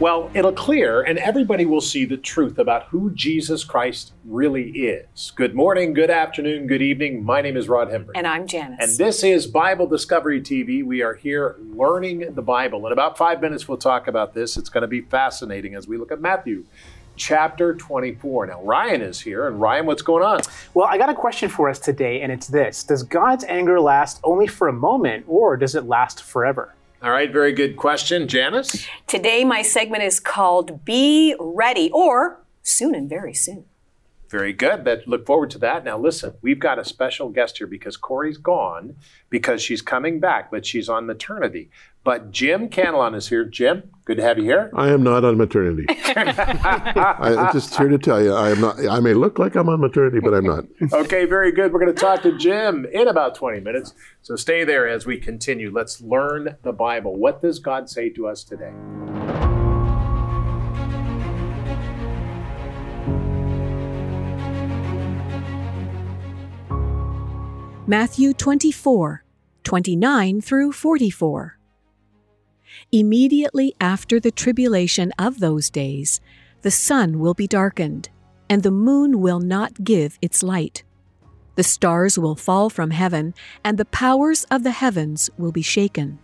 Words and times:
Well, 0.00 0.30
it'll 0.32 0.52
clear 0.52 1.02
and 1.02 1.18
everybody 1.18 1.66
will 1.66 1.80
see 1.80 2.04
the 2.04 2.16
truth 2.16 2.60
about 2.60 2.84
who 2.84 3.10
Jesus 3.10 3.64
Christ 3.64 4.12
really 4.24 4.70
is. 4.70 5.32
Good 5.34 5.56
morning, 5.56 5.92
good 5.92 6.08
afternoon, 6.08 6.68
good 6.68 6.82
evening. 6.82 7.24
My 7.24 7.40
name 7.40 7.56
is 7.56 7.68
Rod 7.68 7.88
Hembree. 7.88 8.12
And 8.14 8.24
I'm 8.24 8.46
Janice. 8.46 8.78
And 8.80 8.96
this 8.96 9.24
is 9.24 9.48
Bible 9.48 9.88
Discovery 9.88 10.40
TV. 10.40 10.84
We 10.84 11.02
are 11.02 11.14
here 11.14 11.56
learning 11.58 12.32
the 12.32 12.42
Bible. 12.42 12.86
In 12.86 12.92
about 12.92 13.18
five 13.18 13.40
minutes, 13.40 13.66
we'll 13.66 13.76
talk 13.76 14.06
about 14.06 14.34
this. 14.34 14.56
It's 14.56 14.68
going 14.68 14.82
to 14.82 14.88
be 14.88 15.00
fascinating 15.00 15.74
as 15.74 15.88
we 15.88 15.96
look 15.96 16.12
at 16.12 16.20
Matthew 16.20 16.64
chapter 17.16 17.74
24. 17.74 18.46
Now, 18.46 18.62
Ryan 18.62 19.02
is 19.02 19.20
here. 19.20 19.48
And 19.48 19.60
Ryan, 19.60 19.86
what's 19.86 20.02
going 20.02 20.22
on? 20.22 20.42
Well, 20.74 20.86
I 20.86 20.96
got 20.96 21.08
a 21.08 21.14
question 21.14 21.48
for 21.48 21.68
us 21.68 21.80
today, 21.80 22.20
and 22.20 22.30
it's 22.30 22.46
this 22.46 22.84
Does 22.84 23.02
God's 23.02 23.42
anger 23.42 23.80
last 23.80 24.20
only 24.22 24.46
for 24.46 24.68
a 24.68 24.72
moment, 24.72 25.24
or 25.26 25.56
does 25.56 25.74
it 25.74 25.86
last 25.86 26.22
forever? 26.22 26.76
All 27.00 27.12
right, 27.12 27.32
very 27.32 27.52
good 27.52 27.76
question. 27.76 28.26
Janice? 28.26 28.88
Today, 29.06 29.44
my 29.44 29.62
segment 29.62 30.02
is 30.02 30.18
called 30.18 30.84
Be 30.84 31.36
Ready, 31.38 31.90
or 31.92 32.40
Soon 32.62 32.92
and 32.96 33.08
Very 33.08 33.34
Soon. 33.34 33.66
Very 34.28 34.52
good. 34.52 34.84
That 34.84 35.08
look 35.08 35.26
forward 35.26 35.50
to 35.50 35.58
that. 35.58 35.84
Now 35.84 35.98
listen, 35.98 36.34
we've 36.42 36.58
got 36.58 36.78
a 36.78 36.84
special 36.84 37.30
guest 37.30 37.58
here 37.58 37.66
because 37.66 37.96
Corey's 37.96 38.36
gone 38.36 38.96
because 39.30 39.62
she's 39.62 39.80
coming 39.80 40.20
back, 40.20 40.50
but 40.50 40.66
she's 40.66 40.88
on 40.88 41.06
maternity. 41.06 41.70
But 42.04 42.30
Jim 42.30 42.68
Cantelon 42.68 43.14
is 43.14 43.28
here. 43.28 43.44
Jim, 43.44 43.90
good 44.04 44.16
to 44.16 44.22
have 44.22 44.38
you 44.38 44.44
here. 44.44 44.70
I 44.74 44.88
am 44.88 45.02
not 45.02 45.24
on 45.24 45.36
maternity. 45.36 45.84
I, 45.88 47.34
am 47.36 47.52
just 47.52 47.76
here 47.76 47.88
to 47.88 47.98
tell 47.98 48.22
you, 48.22 48.32
I 48.32 48.50
am 48.50 48.60
not. 48.60 48.86
I 48.86 49.00
may 49.00 49.14
look 49.14 49.38
like 49.38 49.56
I'm 49.56 49.68
on 49.68 49.80
maternity, 49.80 50.20
but 50.20 50.32
I'm 50.32 50.44
not. 50.44 50.64
okay, 50.92 51.26
very 51.26 51.52
good. 51.52 51.72
We're 51.72 51.80
going 51.80 51.94
to 51.94 52.00
talk 52.00 52.22
to 52.22 52.36
Jim 52.38 52.86
in 52.92 53.08
about 53.08 53.34
20 53.34 53.60
minutes. 53.60 53.94
So 54.22 54.36
stay 54.36 54.64
there 54.64 54.88
as 54.88 55.06
we 55.06 55.18
continue. 55.18 55.70
Let's 55.70 56.00
learn 56.00 56.56
the 56.62 56.72
Bible. 56.72 57.16
What 57.16 57.42
does 57.42 57.58
God 57.58 57.90
say 57.90 58.08
to 58.10 58.26
us 58.26 58.44
today? 58.44 58.72
Matthew 67.88 68.34
24, 68.34 69.24
29 69.64 70.42
through 70.42 70.72
44. 70.72 71.58
Immediately 72.92 73.74
after 73.80 74.20
the 74.20 74.30
tribulation 74.30 75.10
of 75.18 75.40
those 75.40 75.70
days, 75.70 76.20
the 76.60 76.70
sun 76.70 77.18
will 77.18 77.32
be 77.32 77.46
darkened, 77.46 78.10
and 78.50 78.62
the 78.62 78.70
moon 78.70 79.22
will 79.22 79.40
not 79.40 79.84
give 79.84 80.18
its 80.20 80.42
light. 80.42 80.84
The 81.54 81.62
stars 81.62 82.18
will 82.18 82.36
fall 82.36 82.68
from 82.68 82.90
heaven, 82.90 83.32
and 83.64 83.78
the 83.78 83.86
powers 83.86 84.44
of 84.50 84.64
the 84.64 84.72
heavens 84.72 85.30
will 85.38 85.50
be 85.50 85.62
shaken. 85.62 86.18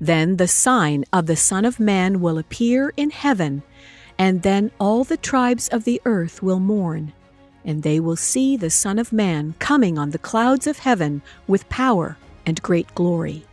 Then 0.00 0.36
the 0.36 0.46
sign 0.46 1.04
of 1.12 1.26
the 1.26 1.34
Son 1.34 1.64
of 1.64 1.80
Man 1.80 2.20
will 2.20 2.38
appear 2.38 2.92
in 2.96 3.10
heaven, 3.10 3.64
and 4.16 4.42
then 4.42 4.70
all 4.78 5.02
the 5.02 5.16
tribes 5.16 5.66
of 5.66 5.82
the 5.82 6.00
earth 6.04 6.44
will 6.44 6.60
mourn, 6.60 7.12
and 7.64 7.82
they 7.82 8.00
will 8.00 8.16
see 8.16 8.56
the 8.56 8.70
Son 8.70 8.98
of 8.98 9.12
Man 9.12 9.54
coming 9.58 9.98
on 9.98 10.10
the 10.10 10.18
clouds 10.18 10.66
of 10.66 10.78
heaven 10.78 11.22
with 11.46 11.68
power 11.68 12.16
and 12.46 12.62
great 12.62 12.94
glory. 12.94 13.44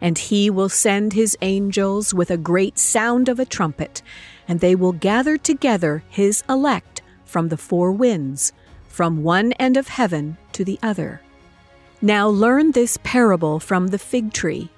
And 0.00 0.18
he 0.18 0.50
will 0.50 0.68
send 0.68 1.12
his 1.12 1.36
angels 1.42 2.12
with 2.14 2.30
a 2.30 2.36
great 2.36 2.78
sound 2.78 3.28
of 3.28 3.38
a 3.40 3.44
trumpet, 3.44 4.02
and 4.46 4.60
they 4.60 4.74
will 4.74 4.92
gather 4.92 5.36
together 5.36 6.02
his 6.08 6.44
elect 6.48 7.02
from 7.24 7.48
the 7.48 7.56
four 7.56 7.90
winds, 7.90 8.52
from 8.88 9.22
one 9.22 9.52
end 9.52 9.76
of 9.76 9.88
heaven 9.88 10.36
to 10.52 10.64
the 10.64 10.78
other. 10.82 11.20
Now 12.00 12.28
learn 12.28 12.72
this 12.72 12.98
parable 13.02 13.58
from 13.58 13.88
the 13.88 13.98
fig 13.98 14.32
tree. 14.32 14.68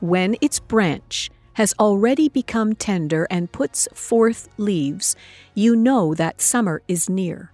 When 0.00 0.36
its 0.40 0.60
branch 0.60 1.30
has 1.54 1.74
already 1.78 2.28
become 2.28 2.74
tender 2.74 3.26
and 3.30 3.52
puts 3.52 3.88
forth 3.92 4.48
leaves, 4.56 5.16
you 5.54 5.76
know 5.76 6.14
that 6.14 6.40
summer 6.40 6.80
is 6.88 7.10
near. 7.10 7.52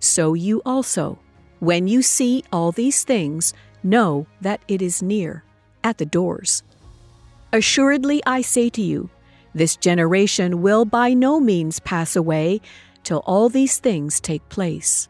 So 0.00 0.34
you 0.34 0.62
also, 0.64 1.18
when 1.60 1.88
you 1.88 2.02
see 2.02 2.44
all 2.52 2.72
these 2.72 3.04
things, 3.04 3.54
know 3.82 4.26
that 4.40 4.60
it 4.68 4.82
is 4.82 5.02
near 5.02 5.44
at 5.82 5.98
the 5.98 6.06
doors. 6.06 6.62
Assuredly, 7.52 8.22
I 8.26 8.42
say 8.42 8.68
to 8.70 8.82
you, 8.82 9.08
this 9.54 9.76
generation 9.76 10.60
will 10.60 10.84
by 10.84 11.14
no 11.14 11.40
means 11.40 11.80
pass 11.80 12.14
away 12.16 12.60
till 13.04 13.22
all 13.24 13.48
these 13.48 13.78
things 13.78 14.20
take 14.20 14.46
place. 14.48 15.08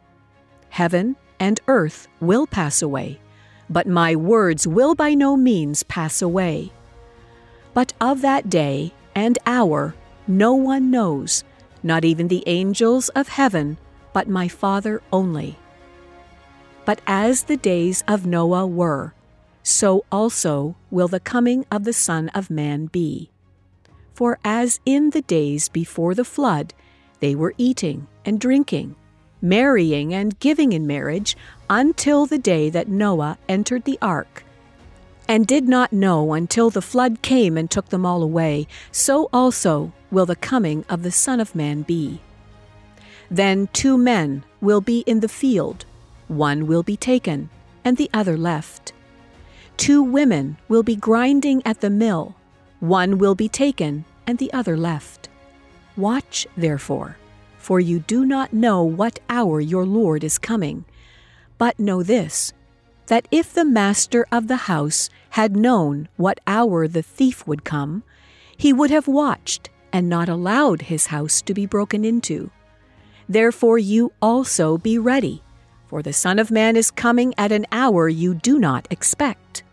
Heaven 0.68 1.16
and 1.40 1.60
earth 1.66 2.06
will 2.20 2.46
pass 2.46 2.82
away, 2.82 3.18
but 3.68 3.86
my 3.88 4.14
words 4.14 4.66
will 4.66 4.94
by 4.94 5.14
no 5.14 5.36
means 5.36 5.82
pass 5.82 6.22
away. 6.22 6.70
But 7.74 7.92
of 8.00 8.22
that 8.22 8.48
day 8.48 8.92
and 9.14 9.38
hour 9.46 9.94
no 10.28 10.54
one 10.54 10.90
knows, 10.90 11.42
not 11.82 12.04
even 12.04 12.28
the 12.28 12.44
angels 12.46 13.08
of 13.10 13.28
heaven, 13.28 13.78
but 14.16 14.30
my 14.30 14.48
Father 14.48 15.02
only. 15.12 15.58
But 16.86 17.02
as 17.06 17.42
the 17.42 17.58
days 17.58 18.02
of 18.08 18.24
Noah 18.24 18.66
were, 18.66 19.12
so 19.62 20.06
also 20.10 20.74
will 20.90 21.06
the 21.06 21.20
coming 21.20 21.66
of 21.70 21.84
the 21.84 21.92
Son 21.92 22.30
of 22.30 22.48
Man 22.48 22.86
be. 22.86 23.30
For 24.14 24.38
as 24.42 24.80
in 24.86 25.10
the 25.10 25.20
days 25.20 25.68
before 25.68 26.14
the 26.14 26.24
flood, 26.24 26.72
they 27.20 27.34
were 27.34 27.52
eating 27.58 28.06
and 28.24 28.40
drinking, 28.40 28.96
marrying 29.42 30.14
and 30.14 30.40
giving 30.40 30.72
in 30.72 30.86
marriage, 30.86 31.36
until 31.68 32.24
the 32.24 32.38
day 32.38 32.70
that 32.70 32.88
Noah 32.88 33.36
entered 33.50 33.84
the 33.84 33.98
ark, 34.00 34.44
and 35.28 35.46
did 35.46 35.68
not 35.68 35.92
know 35.92 36.32
until 36.32 36.70
the 36.70 36.80
flood 36.80 37.20
came 37.20 37.58
and 37.58 37.70
took 37.70 37.90
them 37.90 38.06
all 38.06 38.22
away, 38.22 38.66
so 38.90 39.28
also 39.30 39.92
will 40.10 40.24
the 40.24 40.36
coming 40.36 40.86
of 40.88 41.02
the 41.02 41.12
Son 41.12 41.38
of 41.38 41.54
Man 41.54 41.82
be. 41.82 42.22
Then 43.30 43.68
two 43.72 43.98
men 43.98 44.44
will 44.60 44.80
be 44.80 45.00
in 45.00 45.20
the 45.20 45.28
field, 45.28 45.84
one 46.28 46.66
will 46.66 46.82
be 46.82 46.96
taken, 46.96 47.50
and 47.84 47.96
the 47.96 48.10
other 48.12 48.36
left. 48.36 48.92
Two 49.76 50.02
women 50.02 50.56
will 50.68 50.82
be 50.82 50.96
grinding 50.96 51.62
at 51.64 51.80
the 51.80 51.90
mill, 51.90 52.34
one 52.80 53.18
will 53.18 53.34
be 53.34 53.48
taken, 53.48 54.04
and 54.26 54.38
the 54.38 54.52
other 54.52 54.76
left. 54.76 55.28
Watch, 55.96 56.46
therefore, 56.56 57.16
for 57.58 57.80
you 57.80 57.98
do 57.98 58.24
not 58.24 58.52
know 58.52 58.82
what 58.82 59.20
hour 59.28 59.60
your 59.60 59.84
Lord 59.84 60.22
is 60.22 60.38
coming. 60.38 60.84
But 61.58 61.78
know 61.78 62.02
this 62.02 62.52
that 63.06 63.28
if 63.30 63.54
the 63.54 63.64
master 63.64 64.26
of 64.32 64.48
the 64.48 64.66
house 64.66 65.08
had 65.30 65.56
known 65.56 66.08
what 66.16 66.40
hour 66.46 66.88
the 66.88 67.02
thief 67.02 67.46
would 67.46 67.64
come, 67.64 68.02
he 68.56 68.72
would 68.72 68.90
have 68.90 69.06
watched 69.06 69.70
and 69.92 70.08
not 70.08 70.28
allowed 70.28 70.82
his 70.82 71.06
house 71.06 71.40
to 71.42 71.54
be 71.54 71.66
broken 71.66 72.04
into. 72.04 72.50
Therefore, 73.28 73.78
you 73.78 74.12
also 74.22 74.78
be 74.78 74.98
ready, 74.98 75.42
for 75.88 76.02
the 76.02 76.12
Son 76.12 76.38
of 76.38 76.50
Man 76.50 76.76
is 76.76 76.90
coming 76.90 77.34
at 77.36 77.52
an 77.52 77.66
hour 77.72 78.08
you 78.08 78.34
do 78.34 78.58
not 78.58 78.86
expect. 78.90 79.64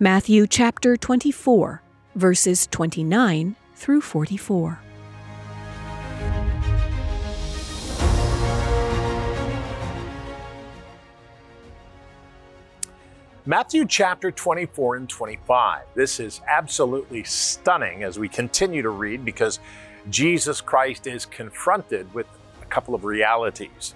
Matthew 0.00 0.46
chapter 0.46 0.96
24, 0.96 1.82
verses 2.14 2.66
29 2.70 3.56
through 3.74 4.00
44. 4.00 4.78
Matthew 13.44 13.84
chapter 13.86 14.30
24 14.30 14.96
and 14.96 15.08
25. 15.08 15.84
This 15.96 16.20
is 16.20 16.40
absolutely 16.46 17.24
stunning 17.24 18.04
as 18.04 18.16
we 18.16 18.28
continue 18.28 18.82
to 18.82 18.90
read 18.90 19.24
because 19.24 19.58
Jesus 20.10 20.60
Christ 20.60 21.06
is 21.06 21.26
confronted 21.26 22.12
with 22.14 22.26
a 22.60 22.66
couple 22.66 22.94
of 22.94 23.04
realities. 23.04 23.94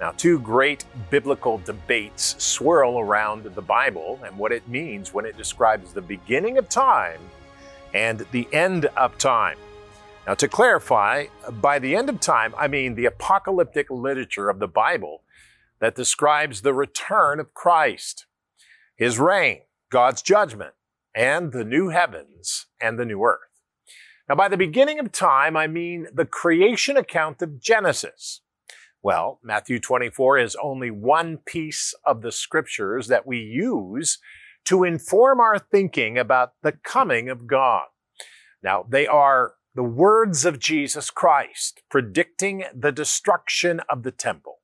Now, 0.00 0.10
two 0.10 0.40
great 0.40 0.84
biblical 1.10 1.58
debates 1.58 2.42
swirl 2.42 2.98
around 2.98 3.44
the 3.44 3.62
Bible 3.62 4.18
and 4.24 4.36
what 4.36 4.52
it 4.52 4.68
means 4.68 5.14
when 5.14 5.24
it 5.24 5.36
describes 5.36 5.92
the 5.92 6.02
beginning 6.02 6.58
of 6.58 6.68
time 6.68 7.20
and 7.94 8.26
the 8.32 8.48
end 8.52 8.86
of 8.96 9.16
time. 9.18 9.56
Now, 10.26 10.34
to 10.34 10.48
clarify, 10.48 11.26
by 11.60 11.78
the 11.78 11.94
end 11.94 12.08
of 12.08 12.18
time, 12.18 12.54
I 12.58 12.66
mean 12.66 12.94
the 12.94 13.04
apocalyptic 13.04 13.90
literature 13.90 14.48
of 14.48 14.58
the 14.58 14.68
Bible 14.68 15.22
that 15.78 15.94
describes 15.94 16.62
the 16.62 16.74
return 16.74 17.38
of 17.38 17.54
Christ, 17.54 18.26
his 18.96 19.18
reign, 19.18 19.60
God's 19.90 20.22
judgment, 20.22 20.74
and 21.14 21.52
the 21.52 21.64
new 21.64 21.90
heavens 21.90 22.66
and 22.80 22.98
the 22.98 23.04
new 23.04 23.22
earth. 23.22 23.53
Now, 24.28 24.34
by 24.34 24.48
the 24.48 24.56
beginning 24.56 24.98
of 24.98 25.12
time, 25.12 25.56
I 25.56 25.66
mean 25.66 26.06
the 26.12 26.24
creation 26.24 26.96
account 26.96 27.42
of 27.42 27.60
Genesis. 27.60 28.40
Well, 29.02 29.38
Matthew 29.42 29.78
24 29.78 30.38
is 30.38 30.56
only 30.62 30.90
one 30.90 31.38
piece 31.44 31.94
of 32.06 32.22
the 32.22 32.32
scriptures 32.32 33.08
that 33.08 33.26
we 33.26 33.38
use 33.38 34.18
to 34.64 34.82
inform 34.82 35.40
our 35.40 35.58
thinking 35.58 36.16
about 36.16 36.52
the 36.62 36.72
coming 36.72 37.28
of 37.28 37.46
God. 37.46 37.84
Now, 38.62 38.86
they 38.88 39.06
are 39.06 39.54
the 39.74 39.82
words 39.82 40.46
of 40.46 40.58
Jesus 40.58 41.10
Christ 41.10 41.82
predicting 41.90 42.64
the 42.74 42.92
destruction 42.92 43.80
of 43.90 44.04
the 44.04 44.10
temple. 44.10 44.60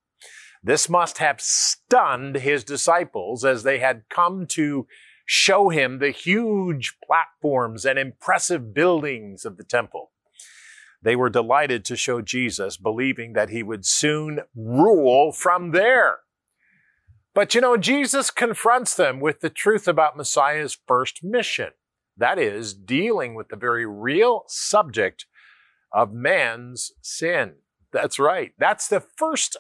This 0.63 0.89
must 0.89 1.19
have 1.19 1.41
stunned 1.41 2.37
his 2.37 2.65
disciples 2.65 3.45
as 3.45 3.63
they 3.63 3.79
had 3.79 4.05
come 4.09 4.47
to 4.49 4.87
show 5.33 5.69
him 5.69 6.01
the 6.01 6.11
huge 6.11 6.97
platforms 7.07 7.85
and 7.85 7.97
impressive 7.97 8.75
buildings 8.75 9.45
of 9.45 9.59
the 9.59 9.63
temple. 9.63 10.11
They 11.03 11.15
were 11.15 11.31
delighted 11.31 11.85
to 11.85 11.95
show 11.95 12.21
Jesus, 12.21 12.77
believing 12.77 13.35
that 13.35 13.49
he 13.49 13.63
would 13.63 13.87
soon 13.87 14.41
rule 14.57 15.31
from 15.31 15.71
there. 15.71 16.19
But 17.33 17.55
you 17.55 17.61
know, 17.61 17.77
Jesus 17.77 18.33
confronts 18.33 18.97
them 18.97 19.21
with 19.21 19.39
the 19.39 19.51
truth 19.51 19.87
about 19.87 20.17
Messiah's 20.17 20.77
first 20.89 21.23
mission. 21.23 21.71
That 22.17 22.41
is, 22.41 22.75
dealing 22.75 23.37
with 23.37 23.51
the 23.51 23.57
very 23.57 23.87
real 23.87 24.43
subject 24.49 25.27
of 25.93 26.13
man's 26.13 26.91
sin. 27.03 27.53
That's 27.93 28.19
right. 28.19 28.51
That's 28.59 28.89
the 28.89 28.99
first 28.99 29.57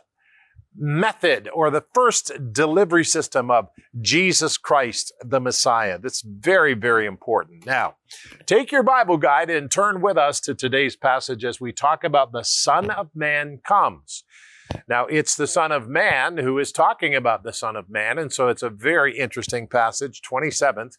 method 0.76 1.49
or 1.52 1.70
the 1.70 1.84
first 1.94 2.32
delivery 2.52 3.05
system 3.05 3.50
of 3.50 3.69
Jesus 4.00 4.56
Christ, 4.56 5.12
the 5.22 5.40
Messiah. 5.40 5.99
That's 5.99 6.22
very, 6.22 6.75
very 6.75 7.06
important. 7.06 7.67
Now, 7.67 7.96
take 8.46 8.72
your 8.72 8.82
Bible 8.82 9.17
guide 9.17 9.50
and 9.50 9.70
turn 9.70 10.00
with 10.00 10.17
us 10.17 10.40
to 10.40 10.55
today's 10.55 10.96
passage 10.96 11.44
as 11.44 11.61
we 11.61 11.72
talk 11.72 12.05
about 12.05 12.32
the 12.32 12.44
Son 12.44 12.90
of 12.90 13.11
Man 13.14 13.61
comes. 13.67 14.25
Now, 14.88 15.06
it's 15.06 15.34
the 15.34 15.49
Son 15.49 15.72
of 15.72 15.88
Man 15.88 16.38
who 16.38 16.58
is 16.58 16.70
talking 16.70 17.14
about 17.14 17.43
the 17.43 17.52
Son 17.52 17.75
of 17.75 17.90
Man, 17.90 18.19
and 18.19 18.32
so 18.32 18.49
it's 18.49 18.62
a 18.62 18.70
very 18.70 19.19
interesting 19.19 19.66
passage, 19.66 20.20
27th 20.23 20.94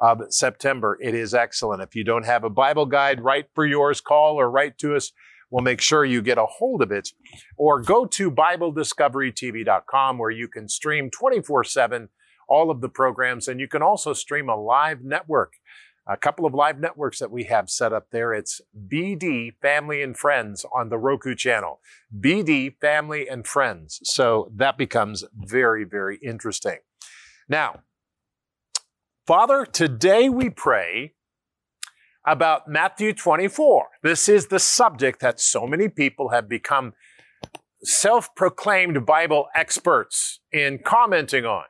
of 0.00 0.20
September. 0.28 0.98
It 1.00 1.14
is 1.14 1.32
excellent. 1.32 1.82
If 1.82 1.94
you 1.94 2.04
don't 2.04 2.26
have 2.26 2.44
a 2.44 2.50
Bible 2.50 2.86
guide, 2.86 3.22
write 3.22 3.46
for 3.54 3.64
yours, 3.64 4.00
call 4.00 4.36
or 4.36 4.50
write 4.50 4.76
to 4.78 4.94
us 4.94 5.12
We'll 5.50 5.62
make 5.62 5.80
sure 5.80 6.04
you 6.04 6.22
get 6.22 6.38
a 6.38 6.46
hold 6.46 6.82
of 6.82 6.90
it. 6.90 7.10
Or 7.56 7.80
go 7.80 8.06
to 8.06 8.30
BibleDiscoveryTV.com 8.30 10.18
where 10.18 10.30
you 10.30 10.48
can 10.48 10.68
stream 10.68 11.10
24 11.10 11.64
7 11.64 12.08
all 12.48 12.70
of 12.70 12.80
the 12.80 12.88
programs. 12.88 13.48
And 13.48 13.60
you 13.60 13.68
can 13.68 13.82
also 13.82 14.12
stream 14.12 14.48
a 14.48 14.56
live 14.56 15.02
network. 15.02 15.54
A 16.06 16.18
couple 16.18 16.44
of 16.44 16.52
live 16.52 16.78
networks 16.78 17.18
that 17.20 17.30
we 17.30 17.44
have 17.44 17.70
set 17.70 17.94
up 17.94 18.08
there. 18.10 18.34
It's 18.34 18.60
BD 18.92 19.54
Family 19.62 20.02
and 20.02 20.14
Friends 20.14 20.66
on 20.74 20.90
the 20.90 20.98
Roku 20.98 21.34
channel. 21.34 21.80
BD 22.14 22.74
Family 22.78 23.26
and 23.26 23.46
Friends. 23.46 24.00
So 24.04 24.50
that 24.54 24.76
becomes 24.76 25.24
very, 25.34 25.84
very 25.84 26.18
interesting. 26.22 26.78
Now, 27.48 27.80
Father, 29.26 29.64
today 29.64 30.28
we 30.28 30.50
pray 30.50 31.13
about 32.26 32.68
Matthew 32.68 33.12
24. 33.12 33.86
This 34.02 34.28
is 34.28 34.46
the 34.46 34.58
subject 34.58 35.20
that 35.20 35.40
so 35.40 35.66
many 35.66 35.88
people 35.88 36.30
have 36.30 36.48
become 36.48 36.94
self 37.82 38.34
proclaimed 38.34 39.04
Bible 39.04 39.46
experts 39.54 40.40
in 40.50 40.78
commenting 40.78 41.44
on. 41.44 41.64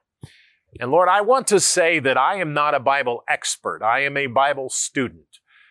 And 0.80 0.90
Lord, 0.90 1.08
I 1.08 1.20
want 1.20 1.46
to 1.48 1.60
say 1.60 1.98
that 2.00 2.16
I 2.16 2.36
am 2.36 2.52
not 2.52 2.74
a 2.74 2.80
Bible 2.80 3.22
expert. 3.28 3.82
I 3.82 4.00
am 4.00 4.16
a 4.16 4.26
Bible 4.26 4.68
student. 4.70 5.26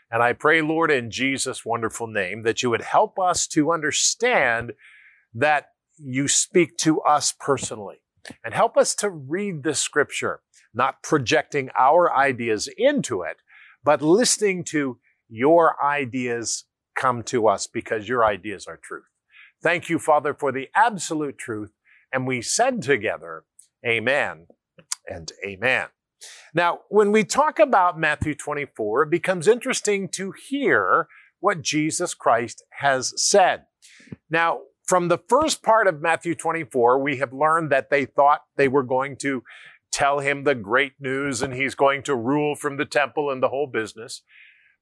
And 0.09 0.21
I 0.21 0.33
pray, 0.33 0.61
Lord, 0.61 0.91
in 0.91 1.09
Jesus' 1.09 1.65
wonderful 1.65 2.07
name, 2.07 2.43
that 2.43 2.61
you 2.61 2.69
would 2.69 2.83
help 2.83 3.17
us 3.17 3.47
to 3.47 3.71
understand 3.71 4.73
that 5.33 5.69
you 5.97 6.27
speak 6.27 6.77
to 6.77 7.01
us 7.01 7.33
personally 7.37 7.97
and 8.43 8.53
help 8.53 8.77
us 8.77 8.95
to 8.95 9.09
read 9.09 9.63
the 9.63 9.73
scripture, 9.73 10.41
not 10.73 11.03
projecting 11.03 11.69
our 11.77 12.13
ideas 12.13 12.69
into 12.77 13.23
it, 13.23 13.37
but 13.83 14.01
listening 14.01 14.63
to 14.65 14.99
your 15.29 15.75
ideas 15.83 16.65
come 16.95 17.23
to 17.23 17.47
us 17.47 17.67
because 17.67 18.07
your 18.07 18.23
ideas 18.23 18.67
are 18.67 18.77
truth. 18.77 19.05
Thank 19.61 19.89
you, 19.89 19.97
Father, 19.97 20.33
for 20.33 20.51
the 20.51 20.67
absolute 20.75 21.37
truth. 21.37 21.71
And 22.11 22.27
we 22.27 22.41
said 22.41 22.81
together, 22.81 23.43
Amen 23.85 24.47
and 25.07 25.31
Amen. 25.45 25.87
Now, 26.53 26.79
when 26.89 27.11
we 27.11 27.23
talk 27.23 27.59
about 27.59 27.99
Matthew 27.99 28.35
24, 28.35 29.03
it 29.03 29.09
becomes 29.09 29.47
interesting 29.47 30.07
to 30.09 30.33
hear 30.49 31.07
what 31.39 31.61
Jesus 31.61 32.13
Christ 32.13 32.63
has 32.79 33.13
said. 33.17 33.63
Now, 34.29 34.61
from 34.85 35.07
the 35.07 35.17
first 35.17 35.63
part 35.63 35.87
of 35.87 36.01
Matthew 36.01 36.35
24, 36.35 36.99
we 36.99 37.17
have 37.17 37.33
learned 37.33 37.71
that 37.71 37.89
they 37.89 38.05
thought 38.05 38.41
they 38.57 38.67
were 38.67 38.83
going 38.83 39.15
to 39.17 39.43
tell 39.93 40.19
him 40.19 40.43
the 40.43 40.55
great 40.55 40.93
news 40.99 41.41
and 41.41 41.53
he's 41.53 41.75
going 41.75 42.03
to 42.03 42.15
rule 42.15 42.55
from 42.55 42.77
the 42.77 42.85
temple 42.85 43.29
and 43.29 43.41
the 43.41 43.49
whole 43.49 43.67
business. 43.67 44.23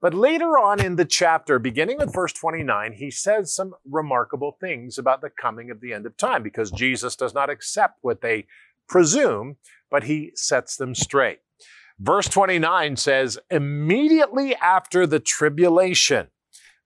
But 0.02 0.16
later 0.16 0.58
on 0.58 0.84
in 0.84 0.96
the 0.96 1.06
chapter, 1.06 1.60
beginning 1.60 1.98
with 1.98 2.12
verse 2.12 2.34
29, 2.34 2.94
he 2.94 3.12
says 3.12 3.54
some 3.54 3.76
remarkable 3.86 4.58
things 4.60 4.98
about 4.98 5.22
the 5.22 5.30
coming 5.30 5.70
of 5.70 5.80
the 5.80 5.94
end 5.94 6.08
of 6.08 6.18
time 6.18 6.42
because 6.42 6.72
Jesus 6.72 7.16
does 7.16 7.36
not 7.36 7.52
accept 7.52 8.00
what 8.02 8.22
they 8.22 8.48
presume, 8.90 9.58
but 9.92 10.06
he 10.06 10.32
sets 10.34 10.76
them 10.76 10.96
straight. 10.96 11.40
Verse 12.00 12.28
29 12.28 12.96
says, 12.96 13.38
immediately 13.52 14.56
after 14.56 15.06
the 15.06 15.20
tribulation, 15.20 16.28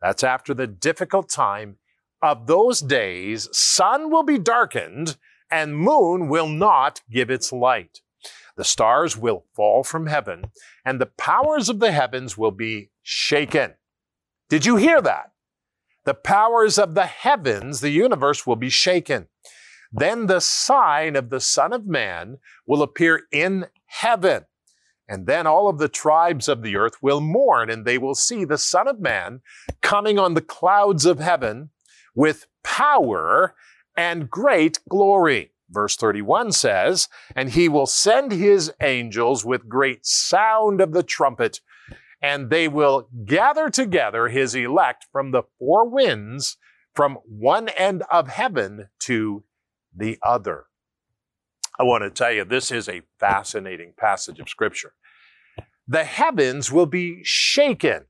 that's 0.01 0.23
after 0.23 0.53
the 0.53 0.67
difficult 0.67 1.29
time 1.29 1.77
of 2.21 2.47
those 2.47 2.81
days, 2.81 3.47
sun 3.53 4.11
will 4.11 4.23
be 4.23 4.37
darkened 4.37 5.15
and 5.49 5.77
moon 5.77 6.27
will 6.27 6.49
not 6.49 7.01
give 7.09 7.29
its 7.29 7.53
light. 7.53 8.01
The 8.57 8.63
stars 8.63 9.17
will 9.17 9.45
fall 9.53 9.83
from 9.83 10.07
heaven, 10.07 10.45
and 10.85 10.99
the 10.99 11.05
powers 11.05 11.69
of 11.69 11.79
the 11.79 11.91
heavens 11.91 12.37
will 12.37 12.51
be 12.51 12.91
shaken. 13.03 13.75
Did 14.49 14.65
you 14.65 14.77
hear 14.77 15.01
that? 15.01 15.31
The 16.05 16.13
powers 16.13 16.77
of 16.77 16.95
the 16.95 17.07
heavens, 17.07 17.81
the 17.81 17.89
universe, 17.89 18.45
will 18.45 18.55
be 18.55 18.69
shaken. 18.69 19.27
Then 19.91 20.27
the 20.27 20.39
sign 20.39 21.15
of 21.15 21.29
the 21.29 21.39
Son 21.39 21.73
of 21.73 21.85
Man 21.85 22.37
will 22.65 22.81
appear 22.81 23.23
in 23.31 23.67
heaven. 23.85 24.45
And 25.07 25.27
then 25.27 25.45
all 25.45 25.67
of 25.67 25.77
the 25.77 25.89
tribes 25.89 26.47
of 26.47 26.61
the 26.61 26.75
earth 26.75 27.01
will 27.01 27.21
mourn, 27.21 27.69
and 27.69 27.85
they 27.85 27.97
will 27.97 28.15
see 28.15 28.45
the 28.45 28.57
Son 28.57 28.87
of 28.87 28.99
Man 28.99 29.41
coming 29.81 30.17
on 30.17 30.33
the 30.33 30.41
clouds 30.41 31.05
of 31.05 31.19
heaven 31.19 31.71
with 32.15 32.47
power 32.63 33.55
and 33.97 34.29
great 34.29 34.79
glory. 34.89 35.51
Verse 35.69 35.95
31 35.95 36.51
says, 36.51 37.07
And 37.35 37.49
he 37.49 37.67
will 37.67 37.85
send 37.85 38.31
his 38.31 38.71
angels 38.81 39.43
with 39.43 39.67
great 39.67 40.05
sound 40.05 40.81
of 40.81 40.93
the 40.93 41.03
trumpet, 41.03 41.61
and 42.21 42.49
they 42.49 42.67
will 42.67 43.09
gather 43.25 43.69
together 43.69 44.27
his 44.27 44.55
elect 44.55 45.07
from 45.11 45.31
the 45.31 45.43
four 45.59 45.89
winds, 45.89 46.57
from 46.93 47.17
one 47.25 47.69
end 47.69 48.03
of 48.11 48.27
heaven 48.27 48.89
to 48.99 49.43
the 49.95 50.17
other. 50.23 50.65
I 51.79 51.83
want 51.83 52.03
to 52.03 52.09
tell 52.09 52.31
you, 52.31 52.45
this 52.45 52.71
is 52.71 52.87
a 52.87 53.01
fascinating 53.19 53.93
passage 53.97 54.39
of 54.39 54.47
scripture. 54.47 54.93
The 55.87 56.05
heavens 56.05 56.71
will 56.71 56.85
be 56.85 57.21
shaken. 57.23 58.05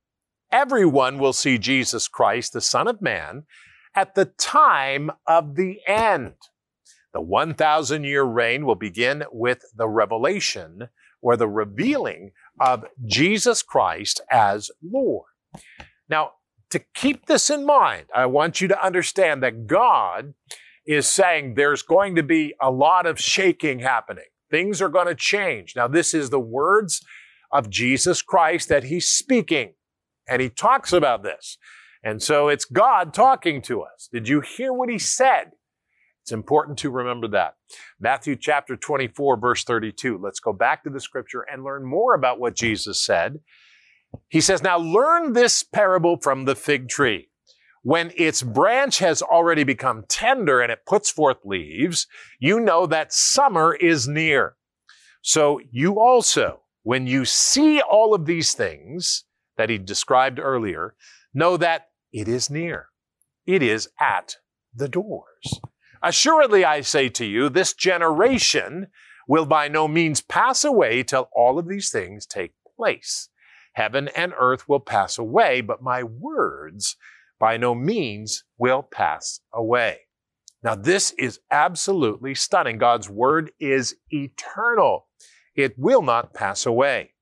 Everyone 0.51 1.18
will 1.18 1.34
see 1.34 1.58
Jesus 1.58 2.08
Christ, 2.08 2.53
the 2.53 2.62
Son 2.62 2.88
of 2.88 3.01
Man, 3.01 3.44
at 3.96 4.15
the 4.15 4.25
time 4.25 5.12
of 5.25 5.56
the 5.56 5.80
end. 5.88 6.36
The 7.15 7.22
1,000 7.22 8.03
year 8.03 8.24
reign 8.24 8.65
will 8.65 8.75
begin 8.75 9.24
with 9.31 9.62
the 9.74 9.88
revelation 9.88 10.89
or 11.22 11.38
the 11.38 11.48
revealing 11.48 12.31
of 12.60 12.84
Jesus 13.05 13.63
Christ 13.63 14.19
as 14.29 14.69
Lord. 14.84 15.29
Now, 16.10 16.31
to 16.72 16.79
keep 16.93 17.27
this 17.27 17.50
in 17.50 17.65
mind, 17.65 18.07
I 18.13 18.25
want 18.25 18.60
you 18.60 18.67
to 18.67 18.86
understand 18.86 19.41
that 19.43 19.65
God 19.65 20.34
is 20.86 21.07
saying 21.07 21.53
there's 21.53 21.84
going 21.84 22.15
to 22.15 22.24
be 22.24 22.53
a 22.62 22.69
lot 22.69 23.05
of 23.05 23.17
shaking 23.17 23.79
happening. 23.79 24.25
Things 24.51 24.81
are 24.81 24.89
going 24.89 25.07
to 25.07 25.15
change. 25.15 25.74
Now, 25.74 25.88
this 25.88 26.13
is 26.13 26.31
the 26.31 26.39
words 26.39 27.01
of 27.50 27.69
Jesus 27.69 28.22
Christ 28.22 28.67
that 28.67 28.84
he's 28.84 29.10
speaking, 29.10 29.75
and 30.27 30.41
he 30.41 30.50
talks 30.50 30.91
about 30.91 31.24
this. 31.24 31.57
And 32.03 32.22
so 32.22 32.50
it's 32.50 32.65
God 32.65 33.13
talking 33.13 33.62
to 33.62 33.84
us. 33.84 34.10
Did 34.12 34.27
you 34.27 34.41
hear 34.41 34.74
what 34.74 34.89
he 34.89 35.00
said? 35.00 35.51
It's 36.25 36.32
important 36.32 36.79
to 36.79 36.89
remember 36.89 37.27
that. 37.27 37.53
Matthew 38.00 38.36
chapter 38.36 38.75
24, 38.75 39.38
verse 39.38 39.63
32. 39.63 40.17
Let's 40.17 40.39
go 40.39 40.53
back 40.53 40.84
to 40.84 40.89
the 40.89 41.00
scripture 41.00 41.41
and 41.44 41.63
learn 41.63 41.86
more 41.86 42.15
about 42.15 42.39
what 42.39 42.55
Jesus 42.55 43.00
said. 43.00 43.41
He 44.27 44.41
says, 44.41 44.63
Now 44.63 44.79
learn 44.79 45.34
this 45.34 45.62
parable 45.62 46.17
from 46.20 46.46
the 46.46 46.55
fig 46.55 46.89
tree. 46.89 47.29
When 47.84 48.12
its 48.15 48.41
branch 48.41 48.98
has 48.98 49.22
already 49.22 49.63
become 49.63 50.05
tender 50.10 50.62
and 50.62 50.72
it 50.72 50.88
puts 50.88 51.12
forth 51.12 51.38
leaves, 51.46 52.08
you 52.39 52.60
know 52.60 52.88
that 52.88 53.13
summer 53.13 53.75
is 53.75 54.08
near. 54.08 54.55
So 55.22 55.60
you 55.70 56.00
also, 56.00 56.62
when 56.82 57.05
you 57.05 57.25
see 57.25 57.82
all 57.82 58.15
of 58.15 58.25
these 58.25 58.55
things 58.55 59.25
that 59.58 59.70
he 59.70 59.77
described 59.77 60.39
earlier, 60.39 60.96
know 61.36 61.55
that 61.58 61.89
it 62.12 62.27
is 62.27 62.50
near. 62.50 62.88
It 63.46 63.62
is 63.62 63.89
at 64.00 64.38
the 64.74 64.89
doors. 64.89 65.62
Assuredly, 66.06 66.64
I 66.64 66.82
say 66.82 67.10
to 67.10 67.26
you, 67.26 67.50
this 67.50 67.74
generation 67.74 68.90
will 69.28 69.48
by 69.48 69.68
no 69.68 69.88
means 69.88 70.22
pass 70.22 70.64
away 70.64 71.02
till 71.02 71.30
all 71.34 71.58
of 71.58 71.68
these 71.68 71.90
things 71.90 72.28
take 72.28 72.54
place. 72.78 73.30
Heaven 73.74 74.10
and 74.10 74.32
earth 74.38 74.70
will 74.70 74.80
pass 74.80 75.18
away, 75.18 75.62
but 75.62 75.82
my 75.82 76.04
words 76.04 76.96
by 77.40 77.58
no 77.58 77.74
means 77.74 78.44
will 78.60 78.84
pass 78.84 79.40
away. 79.52 80.02
Now, 80.62 80.76
this 80.76 81.10
is 81.18 81.40
absolutely 81.50 82.36
stunning. 82.36 82.78
God's 82.78 83.10
word 83.10 83.52
is 83.60 83.96
eternal. 84.12 85.08
it 85.56 85.74
will 85.76 86.04
not 86.04 86.36
pass 86.36 86.68
away. 86.68 87.14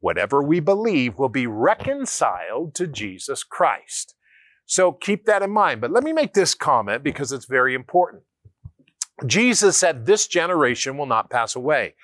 Whatever 0.00 0.42
we 0.42 0.58
believe 0.58 1.18
will 1.18 1.28
be 1.28 1.46
reconciled 1.46 2.74
to 2.76 2.86
Jesus 2.86 3.44
Christ. 3.44 4.14
So 4.72 4.90
keep 4.90 5.26
that 5.26 5.42
in 5.42 5.50
mind. 5.50 5.82
But 5.82 5.90
let 5.90 6.02
me 6.02 6.14
make 6.14 6.32
this 6.32 6.54
comment 6.54 7.04
because 7.04 7.30
it's 7.30 7.44
very 7.44 7.74
important. 7.74 8.22
Jesus 9.26 9.76
said, 9.76 10.06
This 10.06 10.26
generation 10.26 10.96
will 10.96 11.04
not 11.04 11.28
pass 11.28 11.54
away. 11.54 11.94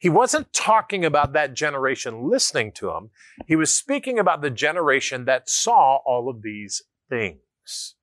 He 0.00 0.08
wasn't 0.08 0.50
talking 0.54 1.04
about 1.04 1.34
that 1.34 1.52
generation 1.52 2.30
listening 2.30 2.72
to 2.76 2.92
him. 2.92 3.10
He 3.46 3.56
was 3.56 3.74
speaking 3.74 4.18
about 4.18 4.40
the 4.40 4.48
generation 4.48 5.26
that 5.26 5.50
saw 5.50 5.98
all 6.06 6.30
of 6.30 6.40
these 6.40 6.80
things. 7.10 7.96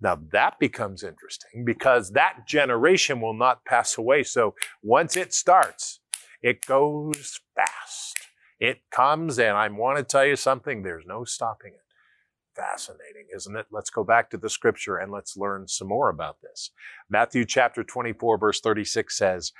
Now 0.00 0.18
that 0.32 0.58
becomes 0.58 1.04
interesting 1.04 1.64
because 1.64 2.10
that 2.10 2.48
generation 2.48 3.20
will 3.20 3.34
not 3.34 3.64
pass 3.64 3.96
away. 3.96 4.24
So 4.24 4.56
once 4.82 5.16
it 5.16 5.32
starts, 5.32 6.00
it 6.42 6.66
goes 6.66 7.38
fast. 7.54 8.18
It 8.58 8.80
comes, 8.90 9.38
and 9.38 9.56
I 9.56 9.68
want 9.68 9.98
to 9.98 10.02
tell 10.02 10.26
you 10.26 10.34
something, 10.34 10.82
there's 10.82 11.06
no 11.06 11.22
stopping 11.22 11.74
it. 11.74 11.83
Fascinating, 12.54 13.26
isn't 13.34 13.56
it? 13.56 13.66
Let's 13.70 13.90
go 13.90 14.04
back 14.04 14.30
to 14.30 14.36
the 14.36 14.48
scripture 14.48 14.96
and 14.96 15.10
let's 15.10 15.36
learn 15.36 15.66
some 15.66 15.88
more 15.88 16.08
about 16.08 16.40
this. 16.40 16.70
Matthew 17.10 17.44
chapter 17.44 17.82
24, 17.82 18.38
verse 18.38 18.60
36 18.60 19.16
says, 19.16 19.52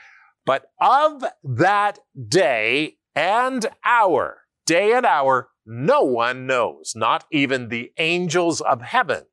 But 0.47 0.67
of 0.81 1.25
that 1.43 1.99
day 2.29 2.99
and 3.17 3.67
hour, 3.85 4.43
day 4.65 4.93
and 4.93 5.05
hour, 5.05 5.49
no 5.67 6.03
one 6.03 6.47
knows, 6.47 6.93
not 6.95 7.25
even 7.33 7.69
the 7.69 7.93
angels 7.99 8.61
of 8.61 8.83
heaven, 8.83 9.25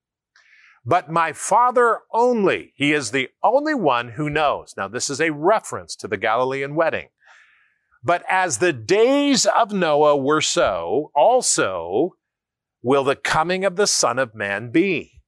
but 0.84 1.12
my 1.12 1.34
Father 1.34 2.00
only. 2.12 2.74
He 2.76 2.94
is 2.94 3.12
the 3.12 3.30
only 3.44 3.76
one 3.76 4.10
who 4.10 4.30
knows. 4.30 4.74
Now, 4.76 4.88
this 4.88 5.10
is 5.10 5.22
a 5.22 5.32
reference 5.32 5.96
to 5.98 6.08
the 6.08 6.18
Galilean 6.18 6.74
wedding. 6.74 7.10
But 8.04 8.24
as 8.28 8.58
the 8.58 8.74
days 8.74 9.46
of 9.46 9.72
Noah 9.72 10.18
were 10.18 10.42
so, 10.42 11.12
also 11.14 12.16
will 12.82 13.04
the 13.04 13.16
coming 13.16 13.64
of 13.64 13.76
the 13.76 13.88
Son 13.88 14.18
of 14.20 14.36
Man 14.36 14.72
be. 14.72 15.22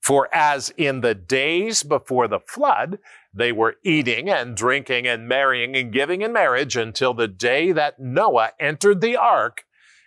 For 0.00 0.28
as 0.34 0.72
in 0.76 1.00
the 1.00 1.14
days 1.14 1.82
before 1.82 2.28
the 2.28 2.40
flood, 2.40 2.98
they 3.34 3.52
were 3.52 3.76
eating 3.84 4.30
and 4.30 4.56
drinking 4.56 5.06
and 5.06 5.28
marrying 5.28 5.76
and 5.76 5.92
giving 5.92 6.22
in 6.22 6.32
marriage 6.32 6.76
until 6.76 7.12
the 7.12 7.28
day 7.28 7.72
that 7.72 8.00
Noah 8.00 8.52
entered 8.58 9.00
the 9.00 9.16
ark 9.16 9.64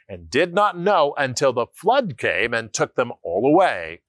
and 0.10 0.29
did 0.29 0.53
not 0.53 0.77
know 0.77 1.13
until 1.17 1.53
the 1.53 1.67
flood 1.74 2.17
came 2.17 2.53
and 2.53 2.74
took 2.74 2.95
them 2.95 3.12
all 3.24 3.45
away, 3.45 4.01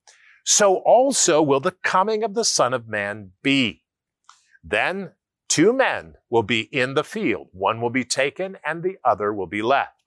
so 0.45 0.77
also 0.77 1.41
will 1.41 1.61
the 1.61 1.77
coming 1.85 2.25
of 2.25 2.35
the 2.35 2.45
Son 2.45 2.75
of 2.75 2.89
Man 2.89 3.33
be. 3.43 3.83
Then 4.65 5.13
two 5.49 5.73
men 5.73 6.15
will 6.31 6.43
be 6.43 6.63
in 6.73 6.95
the 6.95 7.05
field. 7.05 7.49
One 7.53 7.81
will 7.81 7.91
be 7.91 8.05
taken 8.05 8.57
and 8.65 8.83
the 8.83 8.97
other 9.05 9.33
will 9.33 9.47
be 9.47 9.63
left. 9.63 10.02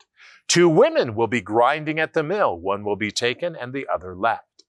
Two 0.47 0.69
women 0.69 1.15
will 1.15 1.27
be 1.27 1.41
grinding 1.41 1.99
at 1.99 2.13
the 2.13 2.23
mill. 2.23 2.57
One 2.57 2.83
will 2.83 2.95
be 2.95 3.11
taken 3.11 3.55
and 3.55 3.73
the 3.73 3.87
other 3.93 4.15
left. 4.15 4.63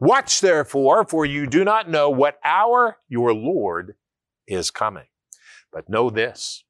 Watch 0.00 0.40
therefore, 0.40 1.04
for 1.04 1.26
you 1.26 1.46
do 1.46 1.64
not 1.64 1.90
know 1.90 2.08
what 2.08 2.38
hour 2.44 2.98
your 3.08 3.34
Lord 3.34 3.94
is 4.46 4.70
coming. 4.70 5.06
But 5.72 5.88
know 5.88 6.08
this, 6.08 6.64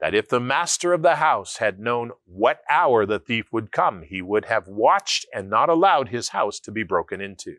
that 0.00 0.14
if 0.14 0.28
the 0.28 0.40
master 0.40 0.92
of 0.92 1.02
the 1.02 1.16
house 1.16 1.58
had 1.58 1.78
known 1.78 2.10
what 2.26 2.60
hour 2.68 3.06
the 3.06 3.18
thief 3.18 3.46
would 3.52 3.72
come, 3.72 4.02
he 4.02 4.20
would 4.20 4.46
have 4.46 4.66
watched 4.66 5.26
and 5.32 5.48
not 5.48 5.68
allowed 5.68 6.08
his 6.08 6.30
house 6.30 6.60
to 6.60 6.72
be 6.72 6.82
broken 6.82 7.20
into. 7.20 7.56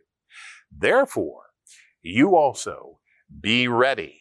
Therefore, 0.72 1.44
you 2.02 2.36
also 2.36 3.00
be 3.40 3.68
ready, 3.68 4.21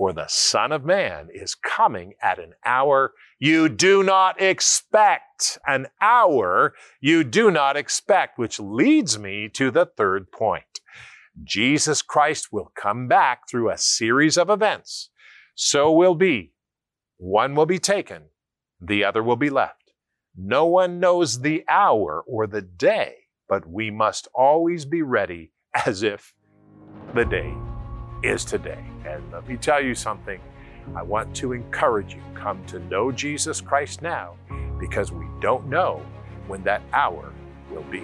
for 0.00 0.14
the 0.14 0.28
Son 0.28 0.72
of 0.72 0.82
Man 0.82 1.28
is 1.30 1.54
coming 1.54 2.14
at 2.22 2.38
an 2.38 2.54
hour 2.64 3.12
you 3.38 3.68
do 3.68 4.02
not 4.02 4.40
expect. 4.40 5.58
An 5.66 5.88
hour 6.00 6.72
you 7.02 7.22
do 7.22 7.50
not 7.50 7.76
expect, 7.76 8.38
which 8.38 8.58
leads 8.58 9.18
me 9.18 9.50
to 9.50 9.70
the 9.70 9.84
third 9.84 10.32
point. 10.32 10.80
Jesus 11.44 12.00
Christ 12.00 12.48
will 12.50 12.72
come 12.74 13.08
back 13.08 13.42
through 13.46 13.68
a 13.68 13.76
series 13.76 14.38
of 14.38 14.48
events. 14.48 15.10
So 15.54 15.92
will 15.92 16.14
be. 16.14 16.54
One 17.18 17.54
will 17.54 17.66
be 17.66 17.78
taken, 17.78 18.30
the 18.80 19.04
other 19.04 19.22
will 19.22 19.36
be 19.36 19.50
left. 19.50 19.92
No 20.34 20.64
one 20.64 20.98
knows 20.98 21.42
the 21.42 21.62
hour 21.68 22.24
or 22.26 22.46
the 22.46 22.62
day, 22.62 23.16
but 23.50 23.68
we 23.68 23.90
must 23.90 24.28
always 24.34 24.86
be 24.86 25.02
ready 25.02 25.52
as 25.84 26.02
if 26.02 26.32
the 27.14 27.26
day 27.26 27.54
is 28.22 28.44
today. 28.44 28.84
And 29.06 29.22
let 29.32 29.48
me 29.48 29.56
tell 29.56 29.82
you 29.82 29.94
something. 29.94 30.40
I 30.94 31.02
want 31.02 31.34
to 31.36 31.52
encourage 31.52 32.14
you 32.14 32.22
come 32.34 32.64
to 32.66 32.78
know 32.78 33.12
Jesus 33.12 33.60
Christ 33.60 34.02
now 34.02 34.36
because 34.78 35.12
we 35.12 35.26
don't 35.40 35.68
know 35.68 36.04
when 36.46 36.62
that 36.64 36.82
hour 36.92 37.32
will 37.70 37.84
be. 37.84 38.00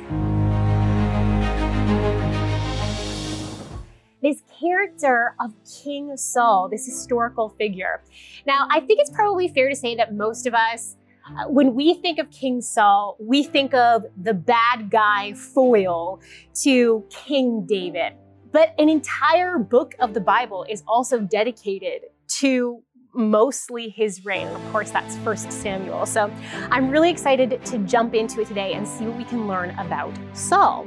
This 4.23 4.43
character 4.61 5.35
of 5.41 5.53
King 5.85 6.17
Saul, 6.17 6.69
this 6.69 6.87
historical 6.87 7.51
figure. 7.51 8.03
Now, 8.47 8.67
I 8.71 8.81
think 8.81 9.01
it's 9.01 9.11
probably 9.11 9.49
fair 9.49 9.69
to 9.69 9.77
say 9.77 9.95
that 9.97 10.15
most 10.15 10.47
of 10.47 10.55
us 10.55 10.97
uh, 11.29 11.49
when 11.49 11.75
we 11.75 11.95
think 11.95 12.21
of 12.21 12.31
King 12.31 12.61
Saul, 12.61 13.17
we 13.19 13.43
think 13.43 13.75
of 13.75 14.05
the 14.17 14.33
bad 14.33 14.91
guy 14.91 15.33
foil 15.33 16.21
to 16.63 17.05
King 17.11 17.67
David. 17.67 18.13
But 18.53 18.75
an 18.79 18.89
entire 18.89 19.59
book 19.59 19.95
of 19.99 20.15
the 20.15 20.21
Bible 20.21 20.65
is 20.69 20.83
also 20.87 21.21
dedicated 21.21 22.03
to 22.39 22.83
mostly 23.13 23.89
his 23.89 24.25
reign. 24.25 24.47
Of 24.47 24.73
course, 24.73 24.91
that's 24.91 25.17
First 25.19 25.51
Samuel. 25.51 26.07
So 26.07 26.31
I'm 26.71 26.91
really 26.91 27.11
excited 27.11 27.65
to 27.65 27.79
jump 27.79 28.15
into 28.15 28.41
it 28.41 28.49
today 28.49 28.75
and 28.75 28.87
see 28.87 29.05
what 29.05 29.17
we 29.17 29.25
can 29.25 29.49
learn 29.49 29.71
about 29.79 30.15
Saul. 30.35 30.87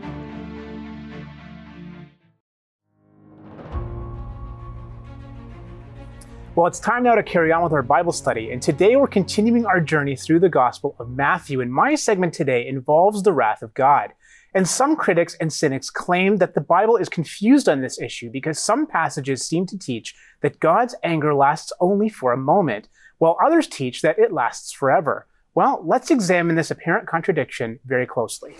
Well, 6.56 6.68
it's 6.68 6.80
time 6.80 7.04
now 7.04 7.16
to 7.16 7.24
carry 7.24 7.54
on 7.54 7.64
with 7.64 7.72
our 7.72 7.82
Bible 7.82 8.12
study, 8.12 8.52
and 8.52 8.62
today 8.62 8.98
we're 8.98 9.08
continuing 9.08 9.66
our 9.66 9.80
journey 9.80 10.18
through 10.18 10.42
the 10.42 10.50
Gospel 10.50 10.94
of 11.00 11.10
Matthew. 11.10 11.62
And 11.62 11.72
my 11.72 11.96
segment 11.96 12.34
today 12.34 12.68
involves 12.68 13.24
the 13.24 13.32
wrath 13.32 13.62
of 13.62 13.74
God. 13.74 14.12
And 14.54 14.68
some 14.68 14.96
critics 14.96 15.36
and 15.40 15.54
cynics 15.54 15.92
claim 15.92 16.38
that 16.38 16.56
the 16.56 16.62
Bible 16.62 16.98
is 16.98 17.08
confused 17.08 17.70
on 17.70 17.82
this 17.82 18.02
issue 18.02 18.32
because 18.32 18.58
some 18.58 18.88
passages 18.88 19.46
seem 19.46 19.68
to 19.68 19.78
teach 19.78 20.16
that 20.42 20.60
God's 20.60 20.96
anger 21.04 21.36
lasts 21.36 21.72
only 21.80 22.10
for 22.10 22.34
a 22.34 22.38
moment, 22.38 22.88
while 23.20 23.38
others 23.44 23.68
teach 23.68 24.02
that 24.02 24.18
it 24.18 24.34
lasts 24.34 24.72
forever. 24.72 25.28
Well, 25.54 25.84
let's 25.86 26.10
examine 26.10 26.56
this 26.56 26.72
apparent 26.72 27.08
contradiction 27.08 27.80
very 27.86 28.08
closely. 28.08 28.56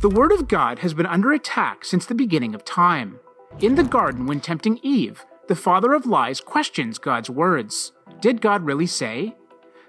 The 0.00 0.08
Word 0.08 0.32
of 0.32 0.48
God 0.48 0.78
has 0.78 0.94
been 0.94 1.06
under 1.06 1.32
attack 1.32 1.84
since 1.84 2.06
the 2.06 2.14
beginning 2.14 2.54
of 2.54 2.64
time. 2.64 3.18
In 3.58 3.74
the 3.74 3.82
garden, 3.82 4.26
when 4.26 4.40
tempting 4.40 4.78
Eve, 4.82 5.26
the 5.50 5.56
father 5.56 5.94
of 5.94 6.06
lies 6.06 6.40
questions 6.40 6.96
God's 6.96 7.28
words. 7.28 7.90
Did 8.20 8.40
God 8.40 8.62
really 8.62 8.86
say? 8.86 9.34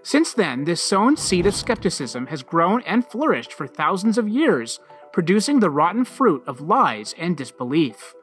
Since 0.02 0.34
then, 0.34 0.64
this 0.64 0.82
sown 0.82 1.16
seed 1.16 1.46
of 1.46 1.54
skepticism 1.54 2.26
has 2.26 2.42
grown 2.42 2.82
and 2.82 3.06
flourished 3.06 3.54
for 3.54 3.68
thousands 3.68 4.18
of 4.18 4.28
years, 4.28 4.80
producing 5.14 5.60
the 5.60 5.70
rotten 5.70 6.04
fruit 6.04 6.42
of 6.48 6.62
lies 6.62 7.14
and 7.16 7.38
disbelief. 7.38 8.16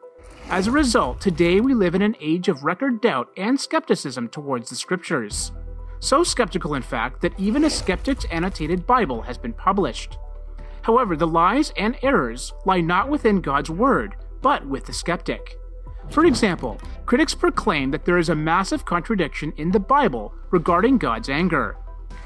As 0.50 0.66
a 0.66 0.72
result, 0.72 1.20
today 1.20 1.60
we 1.60 1.74
live 1.74 1.94
in 1.94 2.02
an 2.02 2.16
age 2.20 2.48
of 2.48 2.64
record 2.64 3.00
doubt 3.00 3.28
and 3.36 3.60
skepticism 3.60 4.26
towards 4.30 4.68
the 4.68 4.74
scriptures. 4.74 5.52
So 6.00 6.24
skeptical, 6.24 6.74
in 6.74 6.82
fact, 6.82 7.20
that 7.20 7.38
even 7.38 7.62
a 7.62 7.70
skeptic's 7.70 8.26
annotated 8.32 8.84
Bible 8.84 9.22
has 9.22 9.38
been 9.38 9.52
published. 9.52 10.18
However, 10.82 11.14
the 11.14 11.28
lies 11.28 11.72
and 11.76 11.96
errors 12.02 12.52
lie 12.66 12.80
not 12.80 13.08
within 13.08 13.40
God's 13.40 13.70
word, 13.70 14.16
but 14.42 14.66
with 14.66 14.86
the 14.86 14.92
skeptic. 14.92 15.56
For 16.10 16.24
example, 16.24 16.80
critics 17.06 17.34
proclaim 17.34 17.90
that 17.90 18.04
there 18.04 18.18
is 18.18 18.28
a 18.28 18.34
massive 18.34 18.84
contradiction 18.84 19.52
in 19.56 19.70
the 19.70 19.80
Bible 19.80 20.34
regarding 20.50 20.98
God's 20.98 21.28
anger. 21.28 21.76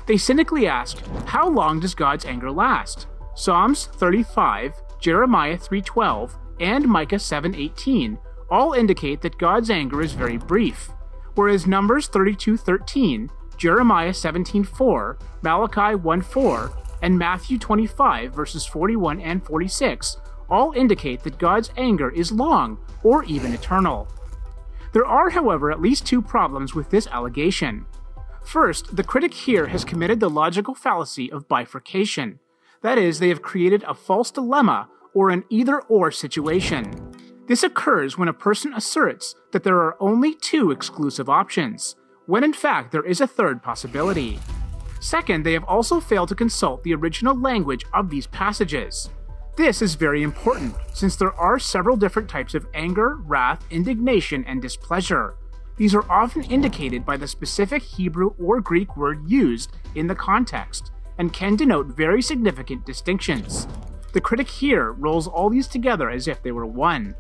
They 0.06 0.16
cynically 0.16 0.66
ask, 0.66 0.98
how 1.26 1.48
long 1.48 1.80
does 1.80 1.94
God's 1.94 2.24
anger 2.24 2.50
last? 2.50 3.06
Psalms 3.34 3.86
35, 3.86 4.74
Jeremiah 5.00 5.56
3:12, 5.56 6.36
and 6.60 6.86
Micah 6.86 7.18
7:18 7.18 8.18
all 8.50 8.72
indicate 8.72 9.20
that 9.22 9.38
God's 9.38 9.70
anger 9.70 10.00
is 10.02 10.12
very 10.12 10.36
brief, 10.36 10.90
whereas 11.34 11.66
Numbers 11.66 12.08
32:13, 12.08 13.30
Jeremiah 13.56 14.12
17:4, 14.12 15.16
Malachi 15.42 15.96
1:4, 15.96 16.72
and 17.00 17.18
Matthew 17.18 17.58
25, 17.58 18.34
verses 18.34 18.66
41 18.66 19.20
and 19.20 19.44
46, 19.44 20.18
all 20.52 20.72
indicate 20.72 21.22
that 21.22 21.38
God's 21.38 21.70
anger 21.76 22.10
is 22.10 22.30
long 22.30 22.78
or 23.02 23.24
even 23.24 23.54
eternal. 23.54 24.06
There 24.92 25.06
are, 25.06 25.30
however, 25.30 25.72
at 25.72 25.80
least 25.80 26.06
two 26.06 26.20
problems 26.20 26.74
with 26.74 26.90
this 26.90 27.06
allegation. 27.06 27.86
First, 28.44 28.94
the 28.94 29.02
critic 29.02 29.32
here 29.32 29.66
has 29.68 29.84
committed 29.84 30.20
the 30.20 30.28
logical 30.28 30.74
fallacy 30.74 31.32
of 31.32 31.48
bifurcation. 31.48 32.38
That 32.82 32.98
is, 32.98 33.18
they 33.18 33.30
have 33.30 33.40
created 33.40 33.82
a 33.84 33.94
false 33.94 34.30
dilemma 34.30 34.88
or 35.14 35.30
an 35.30 35.44
either 35.48 35.80
or 35.82 36.10
situation. 36.10 36.92
This 37.46 37.62
occurs 37.62 38.18
when 38.18 38.28
a 38.28 38.34
person 38.34 38.74
asserts 38.74 39.34
that 39.52 39.64
there 39.64 39.78
are 39.78 39.96
only 40.00 40.34
two 40.34 40.70
exclusive 40.70 41.28
options, 41.28 41.96
when 42.26 42.44
in 42.44 42.52
fact 42.52 42.92
there 42.92 43.04
is 43.04 43.20
a 43.20 43.26
third 43.26 43.62
possibility. 43.62 44.38
Second, 45.00 45.44
they 45.44 45.52
have 45.54 45.64
also 45.64 45.98
failed 45.98 46.28
to 46.28 46.34
consult 46.34 46.82
the 46.82 46.94
original 46.94 47.38
language 47.38 47.84
of 47.92 48.10
these 48.10 48.26
passages. 48.28 49.10
This 49.54 49.82
is 49.82 49.96
very 49.96 50.22
important, 50.22 50.74
since 50.94 51.14
there 51.14 51.34
are 51.34 51.58
several 51.58 51.94
different 51.96 52.28
types 52.28 52.54
of 52.54 52.66
anger, 52.72 53.16
wrath, 53.16 53.62
indignation, 53.70 54.44
and 54.46 54.62
displeasure. 54.62 55.36
These 55.76 55.94
are 55.94 56.10
often 56.10 56.44
indicated 56.44 57.04
by 57.04 57.18
the 57.18 57.28
specific 57.28 57.82
Hebrew 57.82 58.34
or 58.38 58.62
Greek 58.62 58.96
word 58.96 59.30
used 59.30 59.76
in 59.94 60.06
the 60.06 60.14
context, 60.14 60.90
and 61.18 61.34
can 61.34 61.56
denote 61.56 61.88
very 61.88 62.22
significant 62.22 62.86
distinctions. 62.86 63.68
The 64.14 64.22
critic 64.22 64.48
here 64.48 64.92
rolls 64.92 65.28
all 65.28 65.50
these 65.50 65.68
together 65.68 66.08
as 66.08 66.28
if 66.28 66.42
they 66.42 66.52
were 66.52 66.66
one. 66.66 67.14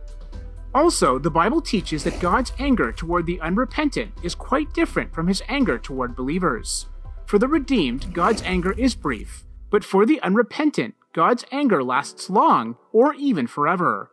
Also, 0.74 1.18
the 1.18 1.30
Bible 1.30 1.60
teaches 1.60 2.02
that 2.04 2.20
God's 2.20 2.52
anger 2.58 2.92
toward 2.92 3.26
the 3.26 3.40
unrepentant 3.42 4.12
is 4.22 4.34
quite 4.34 4.72
different 4.72 5.14
from 5.14 5.28
his 5.28 5.42
anger 5.48 5.78
toward 5.78 6.16
believers. 6.16 6.86
For 7.26 7.38
the 7.38 7.48
redeemed, 7.48 8.14
God's 8.14 8.42
anger 8.42 8.72
is 8.72 8.94
brief, 8.94 9.44
but 9.68 9.84
for 9.84 10.06
the 10.06 10.20
unrepentant, 10.22 10.94
God's 11.12 11.44
anger 11.52 11.84
lasts 11.84 12.30
long, 12.30 12.76
or 12.90 13.12
even 13.14 13.46
forever. 13.46 14.10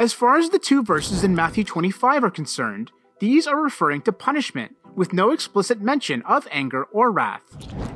As 0.00 0.12
far 0.12 0.36
as 0.36 0.50
the 0.50 0.58
two 0.58 0.82
verses 0.82 1.22
in 1.22 1.32
Matthew 1.32 1.62
25 1.62 2.24
are 2.24 2.30
concerned, 2.30 2.90
these 3.20 3.46
are 3.46 3.62
referring 3.62 4.02
to 4.02 4.12
punishment, 4.12 4.74
with 4.96 5.12
no 5.12 5.30
explicit 5.30 5.80
mention 5.80 6.22
of 6.22 6.48
anger 6.50 6.84
or 6.92 7.12
wrath. 7.12 7.42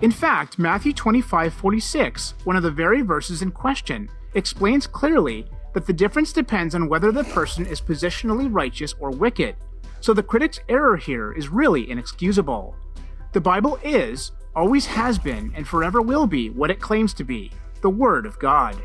In 0.03 0.13
fact, 0.13 0.57
Matthew 0.57 0.93
25:46, 0.93 2.35
one 2.45 2.55
of 2.55 2.63
the 2.63 2.71
very 2.71 3.03
verses 3.03 3.43
in 3.43 3.51
question, 3.51 4.09
explains 4.35 4.87
clearly 4.87 5.45
that 5.75 5.87
the 5.87 5.93
difference 5.93 6.33
depends 6.33 6.77
on 6.77 6.89
whether 6.89 7.11
the 7.11 7.25
person 7.25 7.67
is 7.67 7.81
positionally 7.81 8.49
righteous 8.49 8.95
or 9.01 9.11
wicked. 9.11 9.57
So 10.01 10.15
the 10.15 10.23
critic's 10.23 10.61
error 10.69 10.97
here 10.97 11.33
is 11.33 11.49
really 11.49 11.91
inexcusable. 11.91 12.77
The 13.33 13.41
Bible 13.41 13.81
is, 13.83 14.31
always 14.55 14.87
has 14.87 15.19
been, 15.19 15.53
and 15.57 15.67
forever 15.67 16.01
will 16.01 16.29
be 16.29 16.51
what 16.51 16.71
it 16.71 16.81
claims 16.81 17.13
to 17.15 17.25
be 17.25 17.51
the 17.81 17.91
Word 17.91 18.27
of 18.27 18.39
God. 18.39 18.77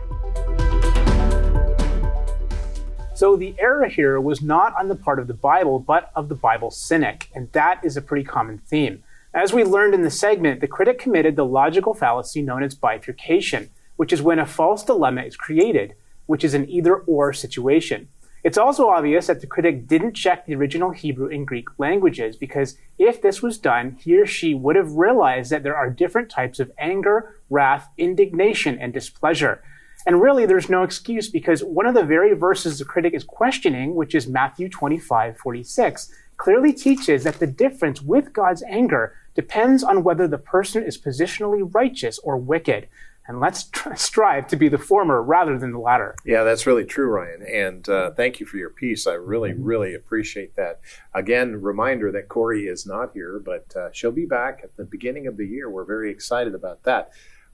So 3.15 3.35
the 3.35 3.55
error 3.59 3.87
here 3.87 4.19
was 4.19 4.41
not 4.41 4.73
on 4.79 4.87
the 4.87 4.95
part 4.95 5.19
of 5.19 5.27
the 5.27 5.33
Bible, 5.33 5.79
but 5.79 6.11
of 6.15 6.29
the 6.29 6.35
Bible 6.35 6.71
cynic, 6.71 7.29
and 7.33 7.51
that 7.53 7.79
is 7.83 7.95
a 7.95 8.01
pretty 8.01 8.23
common 8.23 8.57
theme. 8.57 9.03
As 9.33 9.53
we 9.53 9.63
learned 9.63 9.93
in 9.93 10.03
the 10.03 10.11
segment, 10.11 10.61
the 10.61 10.67
critic 10.67 10.99
committed 10.99 11.35
the 11.35 11.45
logical 11.45 11.93
fallacy 11.93 12.41
known 12.41 12.63
as 12.63 12.75
bifurcation, 12.75 13.69
which 13.95 14.13
is 14.13 14.21
when 14.21 14.39
a 14.39 14.45
false 14.45 14.83
dilemma 14.83 15.23
is 15.23 15.35
created, 15.35 15.95
which 16.25 16.43
is 16.43 16.53
an 16.53 16.69
either 16.69 16.95
or 16.95 17.33
situation. 17.33 18.09
It's 18.43 18.57
also 18.57 18.89
obvious 18.89 19.27
that 19.27 19.39
the 19.39 19.47
critic 19.47 19.87
didn't 19.87 20.15
check 20.15 20.45
the 20.45 20.55
original 20.55 20.91
Hebrew 20.91 21.29
and 21.29 21.47
Greek 21.47 21.69
languages 21.77 22.35
because 22.35 22.77
if 22.99 23.21
this 23.21 23.41
was 23.41 23.57
done, 23.57 23.97
he 24.01 24.19
or 24.19 24.25
she 24.25 24.53
would 24.53 24.75
have 24.75 24.91
realized 24.91 25.49
that 25.51 25.63
there 25.63 25.77
are 25.77 25.89
different 25.89 26.29
types 26.29 26.59
of 26.59 26.69
anger, 26.77 27.37
wrath, 27.49 27.89
indignation, 27.97 28.77
and 28.77 28.91
displeasure. 28.91 29.63
And 30.05 30.21
really, 30.21 30.45
there's 30.45 30.69
no 30.69 30.83
excuse 30.83 31.29
because 31.29 31.63
one 31.63 31.85
of 31.85 31.93
the 31.93 32.03
very 32.03 32.33
verses 32.33 32.79
the 32.79 32.85
critic 32.85 33.13
is 33.13 33.23
questioning, 33.23 33.95
which 33.95 34.13
is 34.13 34.27
Matthew 34.27 34.67
25, 34.67 35.37
46, 35.37 36.13
clearly 36.35 36.73
teaches 36.73 37.23
that 37.23 37.39
the 37.39 37.47
difference 37.47 38.01
with 38.01 38.33
God's 38.33 38.63
anger 38.63 39.15
depends 39.35 39.83
on 39.83 40.03
whether 40.03 40.27
the 40.27 40.37
person 40.37 40.83
is 40.83 40.97
positionally 40.97 41.73
righteous 41.73 42.19
or 42.19 42.35
wicked. 42.35 42.89
And 43.27 43.39
let's 43.39 43.63
tr- 43.69 43.95
strive 43.95 44.47
to 44.47 44.55
be 44.55 44.67
the 44.67 44.77
former 44.77 45.21
rather 45.21 45.57
than 45.57 45.71
the 45.71 45.79
latter. 45.79 46.15
Yeah, 46.25 46.43
that's 46.43 46.67
really 46.67 46.85
true, 46.85 47.07
Ryan. 47.07 47.41
And 47.43 47.87
uh, 47.87 48.11
thank 48.11 48.39
you 48.39 48.45
for 48.45 48.57
your 48.57 48.69
piece. 48.69 49.07
I 49.07 49.13
really, 49.13 49.53
really 49.53 49.93
appreciate 49.93 50.55
that. 50.55 50.81
Again, 51.13 51.61
reminder 51.61 52.11
that 52.11 52.27
Corey 52.27 52.63
is 52.63 52.85
not 52.85 53.11
here, 53.13 53.41
but 53.43 53.73
uh, 53.75 53.89
she'll 53.93 54.11
be 54.11 54.25
back 54.25 54.59
at 54.63 54.75
the 54.75 54.83
beginning 54.83 55.27
of 55.27 55.37
the 55.37 55.47
year. 55.47 55.69
We're 55.69 55.85
very 55.85 56.11
excited 56.11 56.53
about 56.53 56.83
that. 56.83 57.11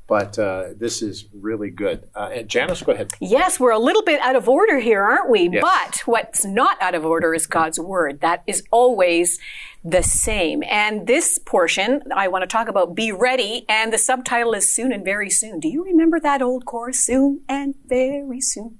But 0.09 0.39
uh, 0.39 0.69
this 0.75 1.03
is 1.03 1.25
really 1.33 1.69
good. 1.69 2.09
Uh, 2.15 2.31
and 2.33 2.49
Janice, 2.49 2.81
go 2.81 2.93
ahead. 2.93 3.11
Yes, 3.19 3.59
we're 3.59 3.71
a 3.71 3.79
little 3.79 4.01
bit 4.01 4.19
out 4.21 4.35
of 4.35 4.49
order 4.49 4.79
here, 4.79 5.03
aren't 5.03 5.29
we? 5.29 5.49
Yes. 5.49 5.61
But 5.61 6.01
what's 6.07 6.43
not 6.43 6.81
out 6.81 6.95
of 6.95 7.05
order 7.05 7.35
is 7.35 7.45
God's 7.45 7.79
word. 7.79 8.21
That 8.21 8.41
is 8.47 8.63
always 8.71 9.37
the 9.83 10.01
same. 10.01 10.63
And 10.63 11.05
this 11.05 11.37
portion, 11.37 12.01
I 12.13 12.27
want 12.27 12.41
to 12.41 12.47
talk 12.47 12.67
about 12.67 12.95
be 12.95 13.11
ready, 13.11 13.65
and 13.69 13.93
the 13.93 13.99
subtitle 13.99 14.53
is 14.53 14.73
soon 14.73 14.91
and 14.91 15.05
very 15.05 15.29
soon. 15.29 15.59
Do 15.59 15.69
you 15.69 15.85
remember 15.85 16.19
that 16.19 16.41
old 16.41 16.65
chorus? 16.65 16.99
Soon 16.99 17.41
and 17.47 17.75
very 17.85 18.41
soon. 18.41 18.78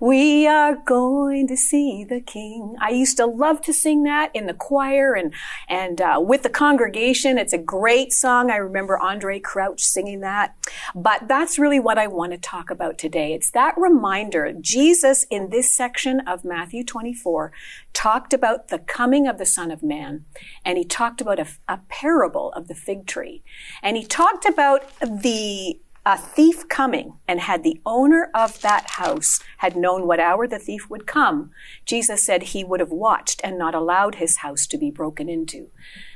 We 0.00 0.46
are 0.46 0.74
going 0.74 1.46
to 1.48 1.56
see 1.56 2.04
the 2.04 2.20
King. 2.20 2.76
I 2.80 2.90
used 2.90 3.16
to 3.18 3.26
love 3.26 3.60
to 3.62 3.72
sing 3.72 4.02
that 4.04 4.30
in 4.34 4.46
the 4.46 4.54
choir 4.54 5.14
and 5.14 5.32
and 5.68 6.00
uh, 6.00 6.20
with 6.22 6.42
the 6.42 6.50
congregation. 6.50 7.38
It's 7.38 7.52
a 7.52 7.58
great 7.58 8.12
song. 8.12 8.50
I 8.50 8.56
remember 8.56 8.98
Andre 8.98 9.40
Crouch 9.40 9.82
singing 9.82 10.20
that. 10.20 10.54
But 10.94 11.28
that's 11.28 11.58
really 11.58 11.80
what 11.80 11.98
I 11.98 12.06
want 12.06 12.32
to 12.32 12.38
talk 12.38 12.70
about 12.70 12.98
today. 12.98 13.32
It's 13.32 13.50
that 13.52 13.74
reminder. 13.76 14.52
Jesus 14.60 15.26
in 15.30 15.50
this 15.50 15.74
section 15.74 16.20
of 16.20 16.44
Matthew 16.44 16.84
24 16.84 17.52
talked 17.92 18.32
about 18.32 18.68
the 18.68 18.78
coming 18.78 19.26
of 19.26 19.38
the 19.38 19.46
Son 19.46 19.70
of 19.70 19.82
Man, 19.82 20.24
and 20.64 20.76
he 20.76 20.84
talked 20.84 21.20
about 21.20 21.38
a, 21.38 21.46
a 21.68 21.80
parable 21.88 22.52
of 22.52 22.68
the 22.68 22.74
fig 22.74 23.06
tree, 23.06 23.42
and 23.82 23.96
he 23.96 24.04
talked 24.04 24.44
about 24.44 24.82
the 25.00 25.78
a 26.06 26.18
thief 26.18 26.68
coming 26.68 27.14
and 27.26 27.40
had 27.40 27.62
the 27.62 27.80
owner 27.86 28.30
of 28.34 28.60
that 28.60 28.90
house 28.90 29.40
had 29.58 29.74
known 29.74 30.06
what 30.06 30.20
hour 30.20 30.46
the 30.46 30.58
thief 30.58 30.90
would 30.90 31.06
come 31.06 31.50
jesus 31.86 32.22
said 32.22 32.42
he 32.42 32.62
would 32.62 32.80
have 32.80 32.90
watched 32.90 33.40
and 33.42 33.58
not 33.58 33.74
allowed 33.74 34.16
his 34.16 34.38
house 34.38 34.66
to 34.66 34.76
be 34.76 34.90
broken 34.90 35.28
into. 35.28 35.70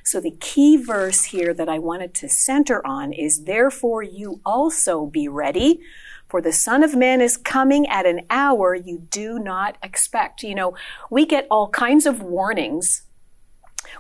So 0.05 0.21
the 0.21 0.37
key 0.41 0.77
verse 0.77 1.25
here 1.25 1.55
that 1.55 1.69
i 1.69 1.79
wanted 1.79 2.15
to 2.15 2.29
center 2.29 2.87
on 2.87 3.13
is 3.13 3.45
therefore 3.45 4.03
you 4.03 4.41
also 4.45 5.07
be 5.07 5.29
ready 5.29 5.81
for 6.29 6.43
the 6.43 6.53
son 6.53 6.83
of 6.83 6.95
man 6.95 7.23
is 7.23 7.39
coming 7.39 7.87
at 7.87 8.05
an 8.05 8.21
hour 8.29 8.75
you 8.75 8.99
do 9.11 9.39
not 9.39 9.79
expect. 9.83 10.43
You 10.43 10.55
know 10.55 10.75
we 11.11 11.25
get 11.25 11.47
all 11.51 11.69
kinds 11.71 12.05
of 12.05 12.23
warnings. 12.23 13.03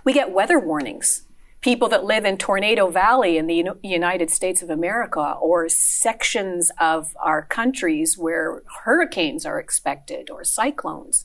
We 0.05 0.13
get 0.13 0.33
weather 0.33 0.59
warnings 0.59 1.25
people 1.61 1.89
that 1.89 2.05
live 2.05 2.25
in 2.25 2.37
Tornado 2.37 2.89
Valley 2.89 3.37
in 3.37 3.47
the 3.47 3.73
United 3.83 4.31
States 4.31 4.63
of 4.63 4.71
America 4.71 5.37
or 5.41 5.69
sections 5.69 6.71
of 6.79 7.17
our 7.21 7.43
countries 7.43 8.17
where 8.17 8.63
hurricanes 8.85 9.45
are 9.45 9.59
expected 9.59 10.31
or 10.31 10.45
cyclones. 10.45 11.25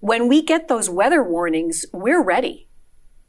When 0.00 0.28
we 0.28 0.42
get 0.42 0.68
those 0.68 0.90
weather 0.90 1.22
warnings, 1.22 1.86
we're 1.92 2.22
ready. 2.22 2.68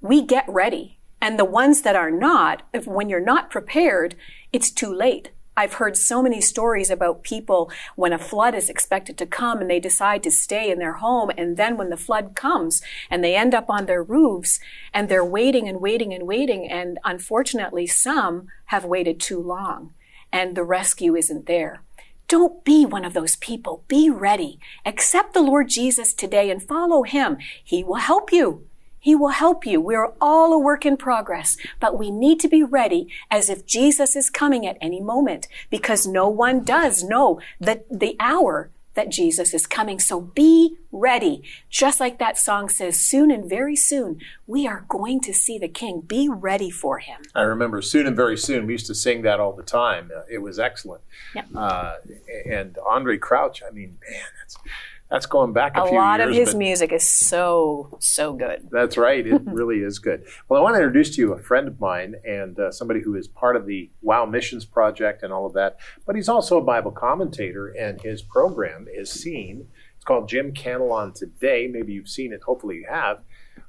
We 0.02 0.21
get 0.21 0.45
ready. 0.47 1.00
And 1.21 1.38
the 1.38 1.45
ones 1.45 1.82
that 1.84 1.95
are 1.95 2.12
not, 2.12 2.63
if, 2.74 2.88
when 2.88 3.10
you're 3.10 3.19
not 3.19 3.52
prepared, 3.52 4.15
it's 4.52 4.71
too 4.71 4.93
late. 4.93 5.32
I've 5.62 5.74
heard 5.74 5.95
so 5.95 6.24
many 6.24 6.41
stories 6.41 6.89
about 6.89 7.21
people 7.21 7.71
when 7.95 8.13
a 8.13 8.17
flood 8.17 8.56
is 8.56 8.67
expected 8.67 9.15
to 9.19 9.28
come 9.28 9.62
and 9.62 9.69
they 9.69 9.80
decide 9.80 10.24
to 10.24 10.32
stay 10.32 10.71
in 10.71 10.80
their 10.80 10.93
home. 10.93 11.30
And 11.38 11.56
then 11.56 11.78
when 11.78 11.91
the 11.91 11.97
flood 11.97 12.36
comes 12.36 12.82
and 13.12 13.24
they 13.24 13.36
end 13.36 13.54
up 13.54 13.69
on 13.69 13.86
their 13.86 14.02
roofs 14.02 14.60
and 14.91 15.08
they're 15.08 15.24
waiting 15.24 15.67
and 15.67 15.80
waiting 15.80 16.15
and 16.15 16.26
waiting. 16.26 16.67
And 16.67 16.97
unfortunately, 17.04 17.86
some 17.86 18.47
have 18.65 18.86
waited 18.86 19.19
too 19.19 19.39
long 19.39 19.93
and 20.34 20.58
the 20.58 20.63
rescue 20.63 21.15
isn't 21.15 21.45
there. 21.45 21.84
Don't 22.28 22.63
be 22.65 22.84
one 22.84 23.06
of 23.06 23.13
those 23.13 23.36
people. 23.36 23.84
Be 23.88 24.10
ready. 24.10 24.60
Accept 24.84 25.36
the 25.36 25.43
Lord 25.43 25.69
Jesus 25.69 26.12
today 26.12 26.50
and 26.50 26.63
follow 26.63 27.04
him. 27.04 27.38
He 27.63 27.84
will 27.84 27.95
help 27.95 28.34
you. 28.34 28.65
He 29.02 29.16
will 29.16 29.30
help 29.30 29.66
you. 29.66 29.82
We're 29.82 30.14
all 30.22 30.54
a 30.54 30.60
work 30.60 30.86
in 30.86 30.96
progress, 30.96 31.58
but 31.80 31.98
we 31.98 32.12
need 32.12 32.40
to 32.42 32.48
be 32.48 32.62
ready 32.62 33.10
as 33.32 33.50
if 33.50 33.66
Jesus 33.66 34.16
is 34.16 34.30
coming 34.30 34.68
at 34.68 34.78
any 34.80 35.02
moment 35.02 35.48
because 35.72 36.06
no 36.06 36.30
one 36.30 36.64
does 36.64 37.04
know 37.04 37.42
the, 37.60 37.84
the 37.90 38.16
hour 38.20 38.70
that 38.94 39.10
Jesus 39.10 39.56
is 39.56 39.66
coming. 39.66 40.00
So 40.00 40.22
be 40.22 40.78
ready. 40.91 41.43
Just 41.69 41.99
like 41.99 42.19
that 42.19 42.38
song 42.38 42.69
says, 42.69 42.99
soon 42.99 43.32
and 43.32 43.49
very 43.49 43.75
soon, 43.75 44.19
we 44.47 44.67
are 44.67 44.86
going 44.88 45.21
to 45.21 45.34
see 45.34 45.58
the 45.58 45.67
King. 45.67 46.01
Be 46.01 46.30
ready 46.30 46.69
for 46.69 46.99
him. 46.99 47.21
I 47.36 47.41
remember 47.41 47.82
soon 47.82 48.08
and 48.08 48.15
very 48.15 48.38
soon. 48.38 48.65
We 48.65 48.73
used 48.73 48.88
to 48.88 48.95
sing 48.95 49.21
that 49.23 49.39
all 49.39 49.54
the 49.54 49.63
time. 49.63 50.12
Uh, 50.15 50.21
it 50.30 50.39
was 50.39 50.60
excellent. 50.60 51.01
Yep. 51.36 51.47
Uh, 51.56 51.93
and 52.45 52.77
Andre 52.88 53.17
Crouch, 53.17 53.62
I 53.67 53.71
mean, 53.71 53.97
man, 54.10 54.23
that's 54.41 54.58
that's 55.12 55.25
going 55.25 55.51
back 55.51 55.75
a, 55.75 55.84
A 55.84 55.88
few 55.89 55.97
lot 55.97 56.21
of 56.21 56.34
his 56.34 56.56
music 56.56 56.93
is 56.93 57.06
so, 57.06 57.97
so 57.99 58.32
good. 58.32 58.69
That's 58.71 58.95
right. 58.95 59.27
It 59.27 59.41
really 59.45 59.80
is 59.80 59.99
good. 59.99 60.23
Well, 60.47 60.58
I 60.58 60.63
want 60.63 60.75
to 60.75 60.80
introduce 60.80 61.13
to 61.15 61.21
you 61.21 61.34
a 61.34 61.38
friend 61.38 61.67
of 61.67 61.82
mine 61.82 62.15
and 62.25 62.58
uh, 62.58 62.71
somebody 62.71 63.01
who 63.01 63.15
is 63.15 63.27
part 63.27 63.58
of 63.58 63.65
the 63.65 63.89
Wow 64.01 64.25
Missions 64.25 64.63
Project 64.63 65.21
and 65.21 65.34
all 65.34 65.45
of 65.45 65.51
that. 65.54 65.77
But 66.06 66.15
he's 66.15 66.30
also 66.30 66.58
a 66.58 66.63
Bible 66.63 66.91
commentator, 66.91 67.67
and 67.67 68.01
his 68.01 68.21
program 68.21 68.88
is 68.89 69.12
seen. 69.12 69.67
It's 70.02 70.06
called 70.08 70.28
Jim 70.28 70.52
Cantelon 70.52 71.14
Today. 71.14 71.70
Maybe 71.72 71.94
you've 71.94 72.10
seen 72.10 72.34
it. 72.34 72.42
Hopefully, 72.42 72.78
you 72.78 72.88
have 72.90 73.20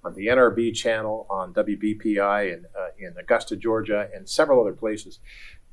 on 0.02 0.14
the 0.14 0.28
NRB 0.28 0.74
channel, 0.74 1.26
on 1.28 1.52
WBPI 1.52 2.54
in, 2.54 2.64
uh, 2.74 2.86
in 2.98 3.14
Augusta, 3.20 3.54
Georgia, 3.54 4.08
and 4.14 4.26
several 4.26 4.58
other 4.58 4.72
places. 4.72 5.18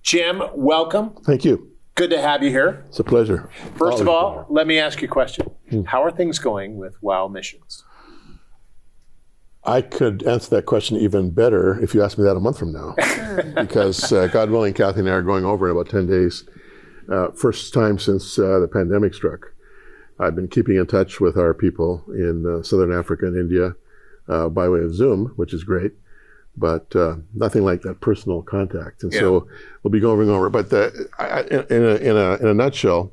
Jim, 0.04 0.43
welcome. 0.54 1.12
Thank 1.24 1.45
you. 1.45 1.72
Good 1.95 2.10
to 2.10 2.22
have 2.22 2.43
you 2.43 2.50
here. 2.50 2.84
It's 2.89 3.00
a 3.00 3.06
pleasure. 3.06 3.50
First 3.78 4.02
of 4.02 4.10
Always 4.10 4.10
all, 4.10 4.45
let 4.50 4.67
me 4.67 4.80
ask 4.80 5.02
you 5.02 5.08
a 5.08 5.10
question. 5.10 5.50
How 5.86 6.04
are 6.04 6.12
things 6.12 6.39
going 6.39 6.76
with 6.76 7.02
WOW 7.02 7.30
Missions? 7.30 7.86
I 9.63 9.82
could 9.82 10.24
answer 10.24 10.50
that 10.58 10.65
question 10.65 10.98
even 10.98 11.30
better 11.30 11.82
if 11.82 11.93
you 11.93 12.04
asked 12.04 12.17
me 12.17 12.26
that 12.26 12.36
a 12.36 12.41
month 12.41 12.60
from 12.60 12.74
now. 12.74 12.95
because 13.56 14.12
uh, 14.12 14.28
God 14.28 14.50
willing, 14.50 14.74
Kathy 14.74 15.00
and 15.00 15.10
I 15.10 15.13
are 15.13 15.22
going 15.22 15.45
over 15.45 15.69
in 15.69 15.72
about 15.72 15.89
10 15.89 16.06
days. 16.06 16.43
Uh, 17.10 17.32
first 17.32 17.74
time 17.74 17.98
since 17.98 18.38
uh, 18.38 18.60
the 18.60 18.67
pandemic 18.67 19.13
struck. 19.13 19.54
I've 20.19 20.36
been 20.36 20.47
keeping 20.47 20.75
in 20.75 20.86
touch 20.86 21.19
with 21.19 21.38
our 21.38 21.53
people 21.53 22.03
in 22.10 22.45
uh, 22.45 22.63
Southern 22.63 22.91
Africa 22.91 23.25
and 23.27 23.38
India 23.38 23.75
uh, 24.27 24.49
by 24.49 24.67
way 24.67 24.82
of 24.82 24.93
Zoom, 24.93 25.34
which 25.38 25.53
is 25.53 25.63
great, 25.63 25.93
but 26.58 26.93
uh, 26.95 27.15
nothing 27.34 27.63
like 27.63 27.82
that 27.84 28.01
personal 28.01 28.41
contact. 28.41 29.03
And 29.03 29.13
so 29.13 29.47
we'll 29.82 29.91
be 29.91 29.99
going 29.99 30.29
over. 30.29 30.49
But 30.49 30.69
the, 30.69 31.10
I, 31.17 31.41
in, 31.43 31.84
a, 31.84 31.95
in, 31.95 32.17
a, 32.17 32.36
in 32.36 32.47
a 32.47 32.53
nutshell, 32.53 33.12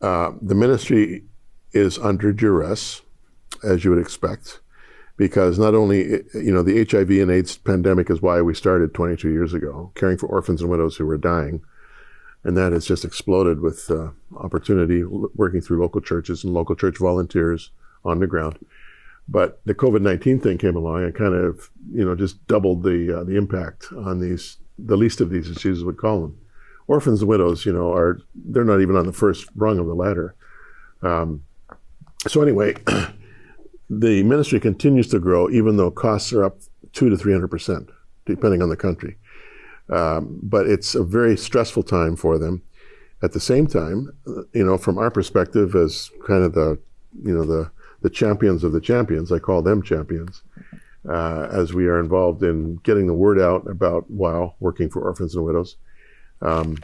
uh, 0.00 0.32
the 0.40 0.54
ministry 0.54 1.24
is 1.72 1.98
under 1.98 2.32
duress, 2.32 3.02
as 3.62 3.84
you 3.84 3.90
would 3.90 4.00
expect 4.00 4.60
because 5.16 5.58
not 5.58 5.74
only 5.74 6.04
you 6.34 6.52
know 6.52 6.62
the 6.62 6.84
HIV 6.84 7.10
and 7.10 7.30
AIDS 7.30 7.56
pandemic 7.56 8.10
is 8.10 8.20
why 8.20 8.40
we 8.42 8.54
started 8.54 8.94
22 8.94 9.30
years 9.30 9.54
ago, 9.54 9.92
caring 9.94 10.18
for 10.18 10.26
orphans 10.26 10.60
and 10.60 10.70
widows 10.70 10.96
who 10.96 11.06
were 11.06 11.16
dying, 11.16 11.62
and 12.44 12.56
that 12.56 12.72
has 12.72 12.86
just 12.86 13.04
exploded 13.04 13.60
with 13.60 13.90
uh, 13.90 14.10
opportunity 14.36 15.02
working 15.02 15.60
through 15.60 15.80
local 15.80 16.00
churches 16.00 16.44
and 16.44 16.52
local 16.52 16.76
church 16.76 16.98
volunteers 16.98 17.70
on 18.04 18.20
the 18.20 18.26
ground. 18.26 18.58
But 19.26 19.60
the 19.64 19.74
COVID-19 19.74 20.42
thing 20.42 20.58
came 20.58 20.76
along 20.76 21.04
and 21.04 21.14
kind 21.14 21.34
of 21.34 21.70
you 21.92 22.04
know 22.04 22.14
just 22.14 22.46
doubled 22.46 22.82
the 22.82 23.20
uh, 23.20 23.24
the 23.24 23.36
impact 23.36 23.92
on 23.92 24.20
these 24.20 24.58
the 24.78 24.96
least 24.96 25.20
of 25.20 25.30
these, 25.30 25.48
as 25.48 25.56
Jesus 25.56 25.84
would 25.84 25.96
call 25.96 26.20
them. 26.20 26.38
Orphans 26.86 27.22
and 27.22 27.28
widows, 27.28 27.64
you 27.64 27.72
know, 27.72 27.92
are 27.92 28.20
they're 28.34 28.64
not 28.64 28.82
even 28.82 28.96
on 28.96 29.06
the 29.06 29.12
first 29.12 29.48
rung 29.56 29.78
of 29.78 29.86
the 29.86 29.94
ladder. 29.94 30.34
Um, 31.02 31.44
so 32.26 32.42
anyway. 32.42 32.76
the 33.90 34.22
ministry 34.22 34.60
continues 34.60 35.08
to 35.08 35.18
grow, 35.18 35.50
even 35.50 35.76
though 35.76 35.90
costs 35.90 36.32
are 36.32 36.44
up 36.44 36.58
two 36.92 37.10
to 37.10 37.16
three 37.16 37.32
hundred 37.32 37.48
percent, 37.48 37.90
depending 38.26 38.62
on 38.62 38.68
the 38.68 38.76
country. 38.76 39.16
Um, 39.90 40.40
but 40.42 40.66
it's 40.66 40.94
a 40.94 41.04
very 41.04 41.36
stressful 41.36 41.82
time 41.82 42.16
for 42.16 42.38
them. 42.38 42.62
At 43.22 43.32
the 43.32 43.40
same 43.40 43.66
time, 43.66 44.10
uh, 44.26 44.42
you 44.52 44.64
know, 44.64 44.76
from 44.78 44.98
our 44.98 45.10
perspective 45.10 45.74
as 45.74 46.10
kind 46.26 46.42
of 46.42 46.54
the, 46.54 46.78
you 47.22 47.34
know, 47.34 47.44
the 47.44 47.70
the 48.02 48.10
champions 48.10 48.64
of 48.64 48.72
the 48.72 48.82
champions, 48.82 49.32
I 49.32 49.38
call 49.38 49.62
them 49.62 49.82
champions, 49.82 50.42
uh, 51.08 51.48
as 51.50 51.72
we 51.72 51.86
are 51.86 51.98
involved 51.98 52.42
in 52.42 52.76
getting 52.82 53.06
the 53.06 53.14
word 53.14 53.40
out 53.40 53.66
about 53.66 54.10
WOW, 54.10 54.54
working 54.60 54.90
for 54.90 55.00
orphans 55.00 55.34
and 55.34 55.44
widows. 55.44 55.76
Um, 56.42 56.76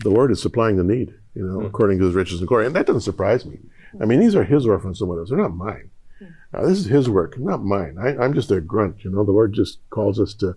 the 0.00 0.10
Lord 0.10 0.32
is 0.32 0.42
supplying 0.42 0.76
the 0.76 0.82
need, 0.82 1.14
you 1.36 1.46
know, 1.46 1.60
according 1.60 2.00
to 2.00 2.06
His 2.06 2.14
riches 2.16 2.40
and 2.40 2.48
glory, 2.48 2.66
and 2.66 2.74
that 2.74 2.86
doesn't 2.86 3.02
surprise 3.02 3.46
me. 3.46 3.58
I 4.00 4.04
mean, 4.04 4.18
these 4.18 4.34
are 4.34 4.42
His 4.42 4.66
orphans 4.66 5.00
and 5.00 5.08
widows; 5.08 5.28
they're 5.28 5.38
not 5.38 5.54
mine. 5.54 5.90
Uh, 6.52 6.66
this 6.66 6.78
is 6.78 6.86
his 6.86 7.10
work, 7.10 7.38
not 7.38 7.64
mine. 7.64 7.96
I, 8.00 8.16
I'm 8.16 8.34
just 8.34 8.50
a 8.50 8.60
grunt. 8.60 9.04
You 9.04 9.10
know, 9.10 9.24
the 9.24 9.32
Lord 9.32 9.52
just 9.52 9.78
calls 9.90 10.20
us 10.20 10.34
to, 10.34 10.56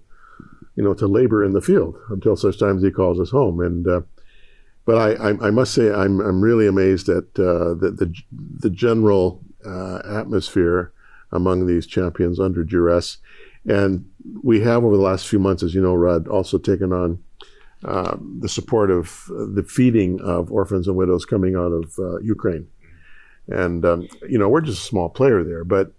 you 0.78 0.84
know, 0.84 0.94
to 0.94 1.08
labor 1.08 1.44
in 1.44 1.54
the 1.54 1.62
field 1.62 1.98
until 2.10 2.38
such 2.38 2.58
times 2.58 2.84
He 2.84 2.92
calls 2.92 3.20
us 3.20 3.32
home. 3.32 3.60
And 3.60 3.86
uh, 3.88 4.02
but 4.86 4.96
I, 4.96 5.30
I, 5.30 5.48
I 5.48 5.52
must 5.52 5.74
say, 5.74 5.92
I'm 5.92 6.22
I'm 6.22 6.40
really 6.40 6.68
amazed 6.68 7.10
at 7.10 7.26
uh, 7.38 7.74
the, 7.74 7.94
the 7.98 8.14
the 8.60 8.70
general 8.70 9.42
uh, 9.66 10.02
atmosphere 10.06 10.94
among 11.32 11.66
these 11.66 11.86
champions 11.86 12.40
under 12.40 12.64
duress. 12.64 13.18
And 13.66 14.06
we 14.44 14.62
have 14.62 14.86
over 14.86 14.96
the 14.96 15.04
last 15.04 15.28
few 15.28 15.40
months, 15.40 15.64
as 15.64 15.74
you 15.76 15.82
know, 15.82 15.94
Rod, 15.96 16.28
also 16.30 16.58
taken 16.58 16.94
on 16.94 17.22
um, 17.84 18.38
the 18.40 18.48
support 18.48 18.90
of 18.92 19.30
uh, 19.32 19.46
the 19.54 19.64
feeding 19.68 20.22
of 20.22 20.52
orphans 20.52 20.88
and 20.88 20.96
widows 20.96 21.26
coming 21.26 21.56
out 21.56 21.74
of 21.74 22.00
uh, 22.00 22.20
Ukraine. 22.20 22.68
And, 23.50 23.86
um, 23.86 24.08
you 24.28 24.38
know, 24.38 24.50
we're 24.50 24.62
just 24.62 24.84
a 24.84 24.86
small 24.86 25.10
player 25.10 25.44
there, 25.44 25.64
but 25.64 25.92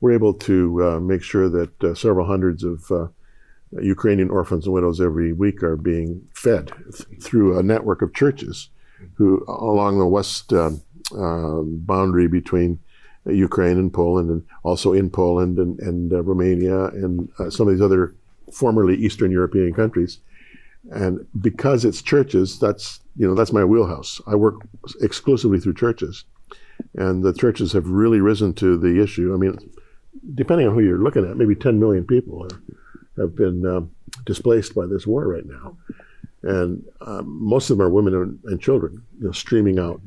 we're 0.00 0.12
able 0.12 0.34
to 0.34 0.84
uh, 0.84 1.00
make 1.00 1.22
sure 1.22 1.48
that 1.48 1.84
uh, 1.84 1.94
several 1.94 2.26
hundreds 2.26 2.64
of 2.64 2.90
uh, 2.90 3.08
Ukrainian 3.80 4.30
orphans 4.30 4.66
and 4.66 4.74
widows 4.74 5.00
every 5.00 5.32
week 5.32 5.62
are 5.62 5.76
being 5.76 6.26
fed 6.34 6.72
th- 6.92 7.22
through 7.22 7.58
a 7.58 7.62
network 7.62 8.02
of 8.02 8.14
churches 8.14 8.68
who 9.14 9.44
along 9.48 9.98
the 9.98 10.06
west 10.06 10.52
um, 10.52 10.82
uh, 11.16 11.60
boundary 11.62 12.28
between 12.28 12.78
Ukraine 13.26 13.78
and 13.78 13.92
Poland, 13.92 14.30
and 14.30 14.42
also 14.62 14.92
in 14.92 15.10
Poland 15.10 15.58
and, 15.58 15.78
and 15.80 16.12
uh, 16.12 16.22
Romania 16.22 16.86
and 16.86 17.28
uh, 17.38 17.50
some 17.50 17.68
of 17.68 17.74
these 17.74 17.82
other 17.82 18.14
formerly 18.52 18.96
Eastern 18.96 19.30
European 19.30 19.72
countries. 19.74 20.18
And 20.90 21.26
because 21.40 21.84
it's 21.84 22.02
churches, 22.02 22.58
that's 22.58 23.00
you 23.16 23.28
know 23.28 23.34
that's 23.34 23.52
my 23.52 23.64
wheelhouse. 23.64 24.20
I 24.26 24.34
work 24.34 24.56
exclusively 25.00 25.60
through 25.60 25.74
churches 25.74 26.24
and 26.94 27.22
the 27.22 27.32
churches 27.32 27.72
have 27.72 27.88
really 27.88 28.20
risen 28.20 28.54
to 28.54 28.76
the 28.78 29.02
issue. 29.02 29.34
I 29.34 29.36
mean, 29.36 29.56
depending 30.34 30.68
on 30.68 30.74
who 30.74 30.80
you're 30.80 30.98
looking 30.98 31.28
at, 31.28 31.36
maybe 31.36 31.54
10 31.54 31.78
million 31.78 32.04
people 32.06 32.44
are, 32.44 32.60
have 33.16 33.34
been 33.36 33.66
um, 33.66 33.90
displaced 34.24 34.74
by 34.74 34.86
this 34.86 35.06
war 35.06 35.26
right 35.26 35.46
now, 35.46 35.76
and 36.42 36.84
um, 37.00 37.42
most 37.42 37.70
of 37.70 37.76
them 37.78 37.86
are 37.86 37.90
women 37.90 38.14
and, 38.14 38.38
and 38.44 38.60
children, 38.60 39.02
you 39.18 39.26
know, 39.26 39.32
streaming 39.32 39.78
out. 39.78 40.00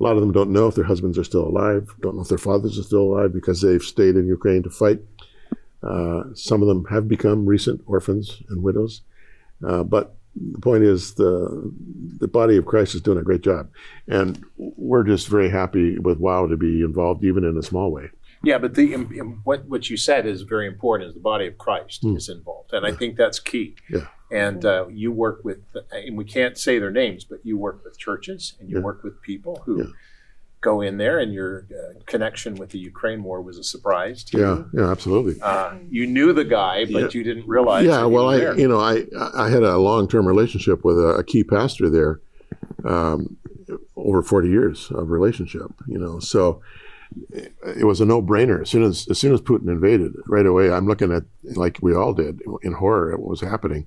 A 0.00 0.02
lot 0.02 0.16
of 0.16 0.20
them 0.20 0.32
don't 0.32 0.50
know 0.50 0.66
if 0.66 0.74
their 0.74 0.84
husbands 0.84 1.18
are 1.18 1.24
still 1.24 1.46
alive, 1.46 1.94
don't 2.00 2.16
know 2.16 2.22
if 2.22 2.28
their 2.28 2.38
fathers 2.38 2.78
are 2.78 2.82
still 2.82 3.02
alive 3.02 3.32
because 3.32 3.60
they've 3.60 3.82
stayed 3.82 4.16
in 4.16 4.26
Ukraine 4.26 4.62
to 4.64 4.70
fight. 4.70 5.00
Uh, 5.82 6.24
some 6.34 6.62
of 6.62 6.68
them 6.68 6.84
have 6.86 7.08
become 7.08 7.46
recent 7.46 7.80
orphans 7.86 8.42
and 8.48 8.62
widows, 8.62 9.02
uh, 9.66 9.84
but 9.84 10.16
the 10.36 10.58
point 10.58 10.82
is 10.82 11.14
the 11.14 11.72
the 12.18 12.26
body 12.26 12.56
of 12.56 12.66
Christ 12.66 12.94
is 12.94 13.00
doing 13.00 13.18
a 13.18 13.22
great 13.22 13.42
job, 13.42 13.68
and 14.08 14.44
we're 14.56 15.04
just 15.04 15.28
very 15.28 15.48
happy 15.48 15.98
with 15.98 16.18
WOW 16.18 16.48
to 16.48 16.56
be 16.56 16.80
involved, 16.82 17.24
even 17.24 17.44
in 17.44 17.56
a 17.56 17.62
small 17.62 17.92
way. 17.92 18.10
Yeah, 18.44 18.58
but 18.58 18.74
the 18.74 18.94
um, 18.94 19.10
um, 19.20 19.40
what 19.44 19.64
what 19.66 19.88
you 19.90 19.96
said 19.96 20.26
is 20.26 20.42
very 20.42 20.66
important. 20.66 21.08
Is 21.08 21.14
the 21.14 21.20
body 21.20 21.46
of 21.46 21.58
Christ 21.58 22.04
is 22.04 22.28
involved, 22.28 22.72
and 22.72 22.84
I 22.86 22.92
think 22.92 23.16
that's 23.16 23.38
key. 23.38 23.76
Yeah. 23.90 24.06
And 24.30 24.64
uh, 24.64 24.86
you 24.90 25.12
work 25.12 25.44
with, 25.44 25.58
and 25.92 26.16
we 26.16 26.24
can't 26.24 26.56
say 26.58 26.78
their 26.78 26.90
names, 26.90 27.24
but 27.24 27.38
you 27.44 27.56
work 27.56 27.84
with 27.84 27.98
churches 27.98 28.54
and 28.58 28.68
you 28.68 28.76
Yeah. 28.78 28.82
work 28.82 29.04
with 29.04 29.20
people 29.22 29.62
who 29.64 29.78
Yeah. 29.78 29.84
go 30.60 30.80
in 30.80 30.96
there, 30.96 31.18
and 31.18 31.32
your 31.32 31.66
uh, 31.70 32.00
connection 32.06 32.54
with 32.56 32.70
the 32.70 32.78
Ukraine 32.78 33.22
war 33.22 33.40
was 33.42 33.58
a 33.58 33.62
surprise 33.64 34.24
to 34.24 34.38
Yeah, 34.38 34.54
you. 34.56 34.70
yeah, 34.80 34.90
absolutely. 34.90 35.36
Uh, 35.40 35.74
you 35.90 36.06
knew 36.06 36.32
the 36.32 36.44
guy, 36.44 36.84
but 36.86 37.00
Yeah. 37.02 37.08
you 37.12 37.22
didn't 37.22 37.46
realize. 37.46 37.84
yeah, 37.86 38.04
well, 38.06 38.28
I 38.28 38.38
there. 38.38 38.58
you 38.58 38.66
know 38.68 38.80
I 38.80 39.04
I 39.44 39.48
had 39.50 39.62
a 39.62 39.76
long 39.78 40.08
term 40.08 40.26
relationship 40.26 40.84
with 40.84 40.98
a, 40.98 41.10
a 41.22 41.24
key 41.24 41.44
pastor 41.44 41.88
there, 41.90 42.20
um, 42.84 43.36
over 43.96 44.22
forty 44.22 44.48
years 44.48 44.90
of 44.90 45.10
relationship. 45.10 45.70
You 45.86 45.98
know, 45.98 46.18
so 46.18 46.60
it, 47.30 47.84
was 47.84 48.00
a 48.00 48.04
no 48.04 48.22
brainer. 48.22 48.62
As 48.62 48.70
soon 48.70 48.82
as 48.82 49.06
as 49.08 49.18
soon 49.18 49.32
as 49.32 49.40
Putin 49.40 49.68
invaded, 49.68 50.14
right 50.26 50.46
away 50.46 50.70
I'm 50.70 50.86
looking 50.86 51.12
at 51.12 51.24
like 51.42 51.78
we 51.82 51.94
all 51.94 52.12
did 52.12 52.40
in 52.62 52.72
horror 52.72 53.12
at 53.12 53.20
what 53.20 53.30
was 53.30 53.40
happening. 53.40 53.86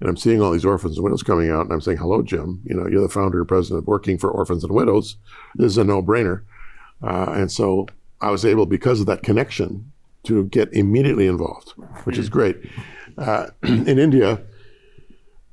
And 0.00 0.08
I'm 0.08 0.16
seeing 0.16 0.42
all 0.42 0.50
these 0.50 0.64
orphans 0.64 0.96
and 0.96 1.04
widows 1.04 1.22
coming 1.22 1.50
out, 1.50 1.62
and 1.62 1.72
I'm 1.72 1.80
saying, 1.80 1.98
"Hello, 1.98 2.22
Jim. 2.22 2.60
You 2.64 2.74
know, 2.74 2.88
you're 2.88 3.00
the 3.00 3.08
founder 3.08 3.38
and 3.38 3.48
president 3.48 3.82
of 3.82 3.86
Working 3.86 4.18
for 4.18 4.30
Orphans 4.30 4.64
and 4.64 4.72
Widows. 4.72 5.16
This 5.54 5.72
is 5.72 5.78
a 5.78 5.84
no-brainer." 5.84 6.42
Uh, 7.02 7.32
and 7.36 7.52
so 7.52 7.86
I 8.20 8.30
was 8.30 8.44
able, 8.44 8.66
because 8.66 9.00
of 9.00 9.06
that 9.06 9.22
connection, 9.22 9.92
to 10.24 10.44
get 10.46 10.72
immediately 10.72 11.26
involved, 11.26 11.70
which 12.04 12.18
is 12.18 12.28
great. 12.28 12.56
Uh, 13.18 13.48
in 13.62 13.98
India, 13.98 14.40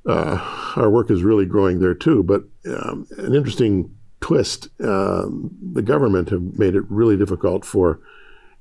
uh, 0.07 0.73
our 0.75 0.89
work 0.89 1.11
is 1.11 1.23
really 1.23 1.45
growing 1.45 1.79
there 1.79 1.93
too. 1.93 2.23
But 2.23 2.43
um, 2.65 3.07
an 3.17 3.35
interesting 3.35 3.95
twist: 4.21 4.69
um, 4.81 5.51
the 5.73 5.81
government 5.81 6.29
have 6.29 6.57
made 6.57 6.75
it 6.75 6.83
really 6.89 7.17
difficult 7.17 7.65
for 7.65 7.99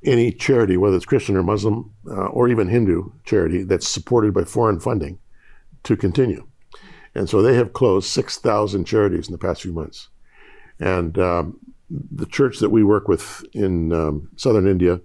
any 0.03 0.33
charity, 0.33 0.77
whether 0.77 0.97
it's 0.97 1.05
Christian 1.05 1.37
or 1.37 1.43
Muslim 1.43 1.93
uh, 2.09 2.27
or 2.27 2.49
even 2.49 2.69
Hindu 2.69 3.11
charity, 3.25 3.63
that's 3.63 3.89
supported 3.89 4.33
by 4.33 4.45
foreign 4.45 4.81
funding, 4.81 5.19
to 5.85 5.97
continue. 5.97 6.47
And 7.15 7.29
so 7.29 7.43
they 7.43 7.55
have 7.55 7.73
closed 7.73 8.09
6,000 8.09 8.85
charities 8.85 9.29
in 9.29 9.33
the 9.33 9.39
past 9.39 9.63
few 9.63 9.73
months. 9.73 10.09
And 10.79 11.19
um, 11.19 11.59
the 11.91 12.27
church 12.27 12.61
that 12.61 12.71
we 12.71 12.85
work 12.85 13.09
with 13.09 13.45
in 13.53 13.93
um, 13.93 14.31
southern 14.37 14.67
India 14.67 15.01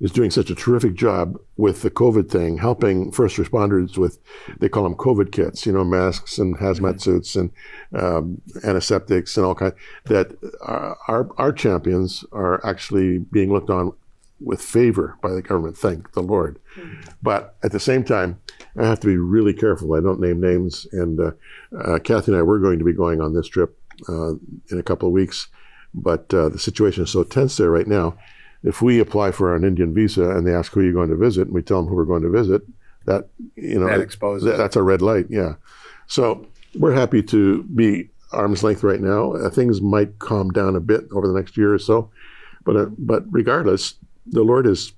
is 0.00 0.10
doing 0.10 0.30
such 0.30 0.50
a 0.50 0.54
terrific 0.54 0.94
job 0.94 1.38
with 1.56 1.82
the 1.82 1.90
COVID 1.90 2.30
thing, 2.30 2.58
helping 2.58 3.10
first 3.12 3.36
responders 3.36 3.96
with, 3.96 4.18
they 4.58 4.68
call 4.68 4.82
them 4.84 4.94
COVID 4.94 5.32
kits, 5.32 5.64
you 5.64 5.72
know, 5.72 5.84
masks 5.84 6.38
and 6.38 6.58
hazmat 6.58 7.00
suits 7.00 7.34
and 7.34 7.50
um, 7.94 8.40
antiseptics 8.62 9.36
and 9.36 9.46
all 9.46 9.54
kinds, 9.54 9.74
that 10.04 10.36
our, 10.60 10.98
our, 11.08 11.30
our 11.38 11.52
champions 11.52 12.24
are 12.32 12.64
actually 12.66 13.18
being 13.18 13.52
looked 13.52 13.70
on 13.70 13.92
with 14.38 14.60
favor 14.60 15.16
by 15.22 15.30
the 15.30 15.40
government. 15.40 15.78
Thank 15.78 16.12
the 16.12 16.20
Lord. 16.20 16.58
But 17.22 17.56
at 17.62 17.72
the 17.72 17.80
same 17.80 18.04
time, 18.04 18.38
I 18.76 18.84
have 18.84 19.00
to 19.00 19.06
be 19.06 19.16
really 19.16 19.54
careful. 19.54 19.94
I 19.94 20.00
don't 20.00 20.20
name 20.20 20.40
names. 20.40 20.86
And 20.92 21.18
uh, 21.18 21.30
uh, 21.74 21.98
Kathy 22.00 22.32
and 22.32 22.38
I 22.38 22.42
were 22.42 22.58
going 22.58 22.78
to 22.78 22.84
be 22.84 22.92
going 22.92 23.22
on 23.22 23.32
this 23.32 23.48
trip 23.48 23.78
uh, 24.10 24.32
in 24.70 24.78
a 24.78 24.82
couple 24.82 25.08
of 25.08 25.14
weeks, 25.14 25.48
but 25.94 26.32
uh, 26.34 26.50
the 26.50 26.58
situation 26.58 27.04
is 27.04 27.10
so 27.10 27.24
tense 27.24 27.56
there 27.56 27.70
right 27.70 27.86
now. 27.86 28.18
If 28.62 28.82
we 28.82 28.98
apply 28.98 29.30
for 29.30 29.54
an 29.54 29.64
Indian 29.64 29.94
visa 29.94 30.30
and 30.30 30.46
they 30.46 30.54
ask 30.54 30.72
who 30.72 30.80
you're 30.80 30.92
going 30.92 31.10
to 31.10 31.16
visit, 31.16 31.42
and 31.42 31.54
we 31.54 31.62
tell 31.62 31.80
them 31.80 31.88
who 31.88 31.96
we're 31.96 32.04
going 32.04 32.22
to 32.22 32.30
visit, 32.30 32.62
that 33.04 33.28
you 33.54 33.78
know 33.78 33.86
That 33.86 34.00
exposes 34.00 34.44
that- 34.44 34.56
that's 34.56 34.76
a 34.76 34.82
red 34.82 35.02
light. 35.02 35.26
Yeah. 35.30 35.54
So 36.06 36.46
we're 36.74 36.94
happy 36.94 37.22
to 37.24 37.62
be 37.64 38.10
arm's 38.32 38.62
length 38.62 38.82
right 38.82 39.00
now. 39.00 39.32
Uh, 39.32 39.50
things 39.50 39.80
might 39.80 40.18
calm 40.18 40.50
down 40.50 40.76
a 40.76 40.80
bit 40.80 41.04
over 41.12 41.26
the 41.26 41.34
next 41.34 41.56
year 41.56 41.72
or 41.72 41.78
so, 41.78 42.10
but 42.64 42.76
uh, 42.76 42.86
but 42.98 43.24
regardless, 43.30 43.94
the 44.26 44.42
Lord 44.42 44.66
is 44.66 44.92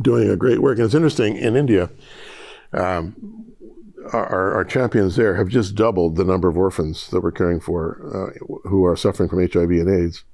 doing 0.00 0.28
a 0.28 0.36
great 0.36 0.60
work. 0.60 0.78
And 0.78 0.84
it's 0.84 0.94
interesting 0.94 1.36
in 1.36 1.56
India. 1.56 1.90
Um, 2.72 3.54
our, 4.12 4.52
our, 4.54 4.64
champions 4.64 5.16
there 5.16 5.36
have 5.36 5.48
just 5.48 5.74
doubled 5.74 6.16
the 6.16 6.24
number 6.24 6.48
of 6.48 6.58
orphans 6.58 7.08
that 7.08 7.22
we're 7.22 7.30
caring 7.30 7.60
for 7.60 8.32
uh, 8.34 8.68
who 8.68 8.84
are 8.84 8.96
suffering 8.96 9.28
from 9.28 9.40
HIV 9.40 9.70
and 9.70 9.88
AIDS. 9.88 10.24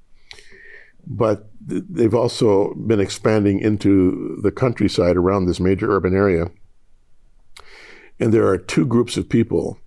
But 1.06 1.48
th- 1.68 1.84
they've 1.88 2.14
also 2.14 2.74
been 2.74 3.00
expanding 3.00 3.60
into 3.60 4.38
the 4.42 4.52
countryside 4.52 5.16
around 5.16 5.46
this 5.46 5.60
major 5.60 5.90
urban 5.90 6.14
area. 6.14 6.50
And 8.18 8.32
there 8.32 8.46
are 8.46 8.58
two 8.58 8.86
groups 8.86 9.16
of 9.16 9.28
people. 9.28 9.78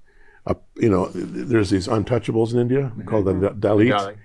Uh, 0.46 0.56
you 0.76 0.90
know, 0.90 1.10
there's 1.14 1.70
these 1.70 1.88
untouchables 1.88 2.54
in 2.54 2.60
India 2.60 2.82
mm-hmm. 2.82 3.04
called 3.04 3.26
the 3.26 3.34
Dalit. 3.34 4.18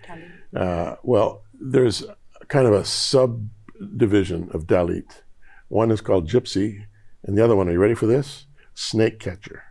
Uh, 0.57 0.97
well, 1.03 1.43
there's 1.61 2.05
kind 2.49 2.67
of 2.67 2.73
a 2.73 2.85
subdivision 2.85 4.51
of 4.53 4.67
Dalit. 4.67 5.23
One 5.69 5.91
is 5.91 6.01
called 6.01 6.29
Gypsy, 6.29 6.87
and 7.23 7.37
the 7.37 7.45
other 7.45 7.55
one, 7.55 7.69
are 7.69 7.73
you 7.73 7.79
ready 7.79 7.95
for 7.95 8.07
this? 8.07 8.47
Snake 8.75 9.19
catcher. 9.21 9.65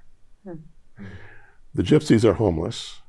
Hmm. 0.44 0.56
The 1.74 1.84
gypsies 1.84 2.24
are 2.24 2.34
homeless, 2.34 3.02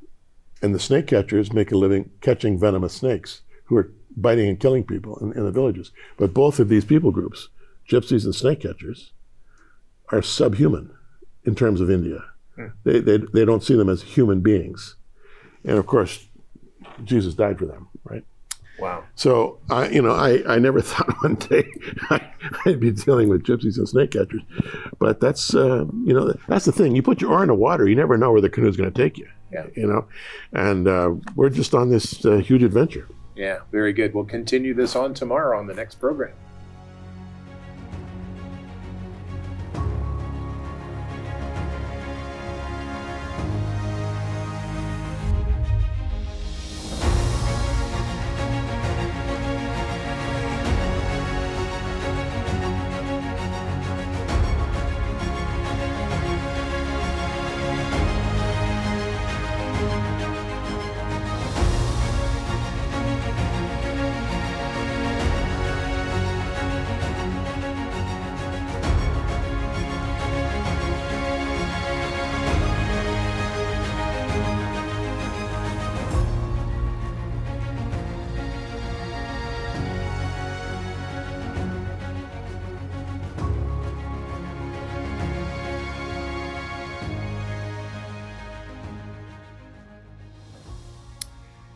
and 0.63 0.75
the 0.75 0.79
snake 0.79 1.07
catchers 1.07 1.53
make 1.53 1.71
a 1.73 1.77
living 1.77 2.11
catching 2.21 2.59
venomous 2.59 2.95
snakes 2.95 3.43
who 3.65 3.77
are 3.77 3.93
biting 4.21 4.49
and 4.49 4.61
killing 4.61 4.85
people 4.85 5.19
in, 5.19 5.33
in 5.33 5.45
the 5.45 5.51
villages. 5.51 5.93
But 6.17 6.35
both 6.35 6.59
of 6.59 6.69
these 6.69 6.85
people 6.85 7.11
groups, 7.11 7.49
gypsies 7.89 8.25
and 8.25 8.35
snake 8.35 8.61
catchers, 8.61 9.13
are 10.11 10.23
subhuman 10.23 10.91
in 11.45 11.55
terms 11.55 11.81
of 11.81 11.91
India. 11.91 12.25
Hmm. 12.57 12.69
They, 12.85 13.01
they, 13.01 13.19
they 13.33 13.45
don't 13.45 13.63
see 13.63 13.77
them 13.77 13.89
as 13.89 14.03
human 14.03 14.41
beings. 14.41 14.97
And 15.65 15.79
of 15.79 15.87
course, 15.87 16.27
Jesus 17.05 17.35
died 17.35 17.59
for 17.59 17.67
them, 17.67 17.89
right? 18.05 18.25
Wow. 18.79 19.05
So 19.17 19.59
I, 19.71 19.89
you 19.89 20.01
know, 20.01 20.13
I, 20.13 20.55
I 20.55 20.59
never 20.59 20.81
thought 20.83 21.13
one 21.23 21.35
day 21.35 21.69
I, 22.11 22.21
would 22.65 22.81
be 22.81 22.93
dealing 22.93 23.29
with 23.29 23.43
gypsies 23.43 23.77
and 23.77 23.89
snake 23.89 24.13
catchers, 24.13 24.43
but 24.99 25.21
that's 25.21 25.55
uh, 25.55 25.85
you 26.05 26.15
know 26.15 26.33
that's 26.47 26.65
the 26.65 26.73
thing. 26.73 26.95
You 26.95 27.03
put 27.03 27.21
your 27.21 27.33
oar 27.33 27.43
in 27.43 27.49
the 27.49 27.55
water, 27.55 27.89
you 27.89 27.97
never 27.97 28.17
know 28.17 28.31
where 28.31 28.41
the 28.41 28.49
canoe 28.49 28.69
is 28.69 28.77
going 28.77 28.93
to 28.93 29.03
take 29.03 29.19
you. 29.19 29.29
Yeah. 29.53 29.67
You 29.75 29.87
know, 29.87 30.07
and 30.53 30.87
uh, 30.87 31.15
we're 31.35 31.51
just 31.51 31.75
on 31.75 31.91
this 31.91 32.25
uh, 32.25 32.37
huge 32.37 32.63
adventure. 32.63 33.09
Yeah, 33.39 33.61
very 33.71 33.93
good. 33.93 34.15
We'll 34.15 34.25
continue 34.25 34.75
this 34.75 34.97
on 34.97 35.15
tomorrow 35.15 35.57
on 35.57 35.69
the 35.69 35.75
next 35.75 36.01
program. 36.01 36.33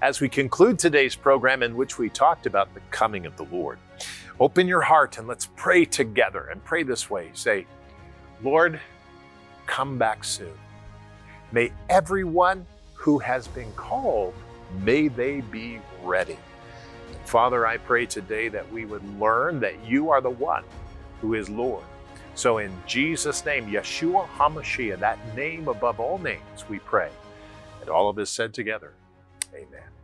As 0.03 0.21
we 0.21 0.29
conclude 0.29 0.81
today's 0.81 1.15
program 1.15 1.63
in 1.63 1.77
which 1.77 1.97
we 1.97 2.11
talked 2.11 2.47
about 2.47 2.75
the 2.75 2.81
coming 2.91 3.25
of 3.25 3.37
the 3.37 3.45
Lord. 3.45 3.79
Open 4.41 4.67
your 4.67 4.81
heart 4.81 5.19
and 5.19 5.29
let's 5.29 5.49
pray 5.55 5.85
together 5.85 6.49
and 6.51 6.63
pray 6.65 6.83
this 6.83 7.09
way. 7.09 7.31
Say, 7.35 7.67
Lord, 8.43 8.81
come 9.67 9.99
back 9.99 10.25
soon. 10.25 10.53
May 11.53 11.73
everyone 11.89 12.67
who 12.95 13.21
has 13.21 13.47
been 13.47 13.71
called, 13.75 14.35
may 14.81 15.07
they 15.07 15.41
be 15.41 15.79
ready. 16.03 16.39
Father, 17.25 17.65
I 17.65 17.77
pray 17.77 18.05
today 18.05 18.49
that 18.49 18.71
we 18.73 18.85
would 18.87 19.05
learn 19.21 19.61
that 19.61 19.87
you 19.87 20.11
are 20.11 20.21
the 20.21 20.31
one 20.31 20.65
who 21.21 21.35
is 21.35 21.49
Lord. 21.49 21.85
So 22.35 22.59
in 22.59 22.73
Jesus' 22.89 23.45
name, 23.45 23.71
Yeshua 23.71 24.27
HaMashiach, 24.31 24.99
that 24.99 25.37
name 25.37 25.69
above 25.69 26.01
all 26.01 26.19
names, 26.19 26.65
we 26.69 26.81
pray. 26.81 27.11
And 27.81 27.89
all 27.89 28.09
of 28.09 28.19
us 28.19 28.31
said 28.31 28.53
together, 28.53 28.95
Amen. 29.55 30.02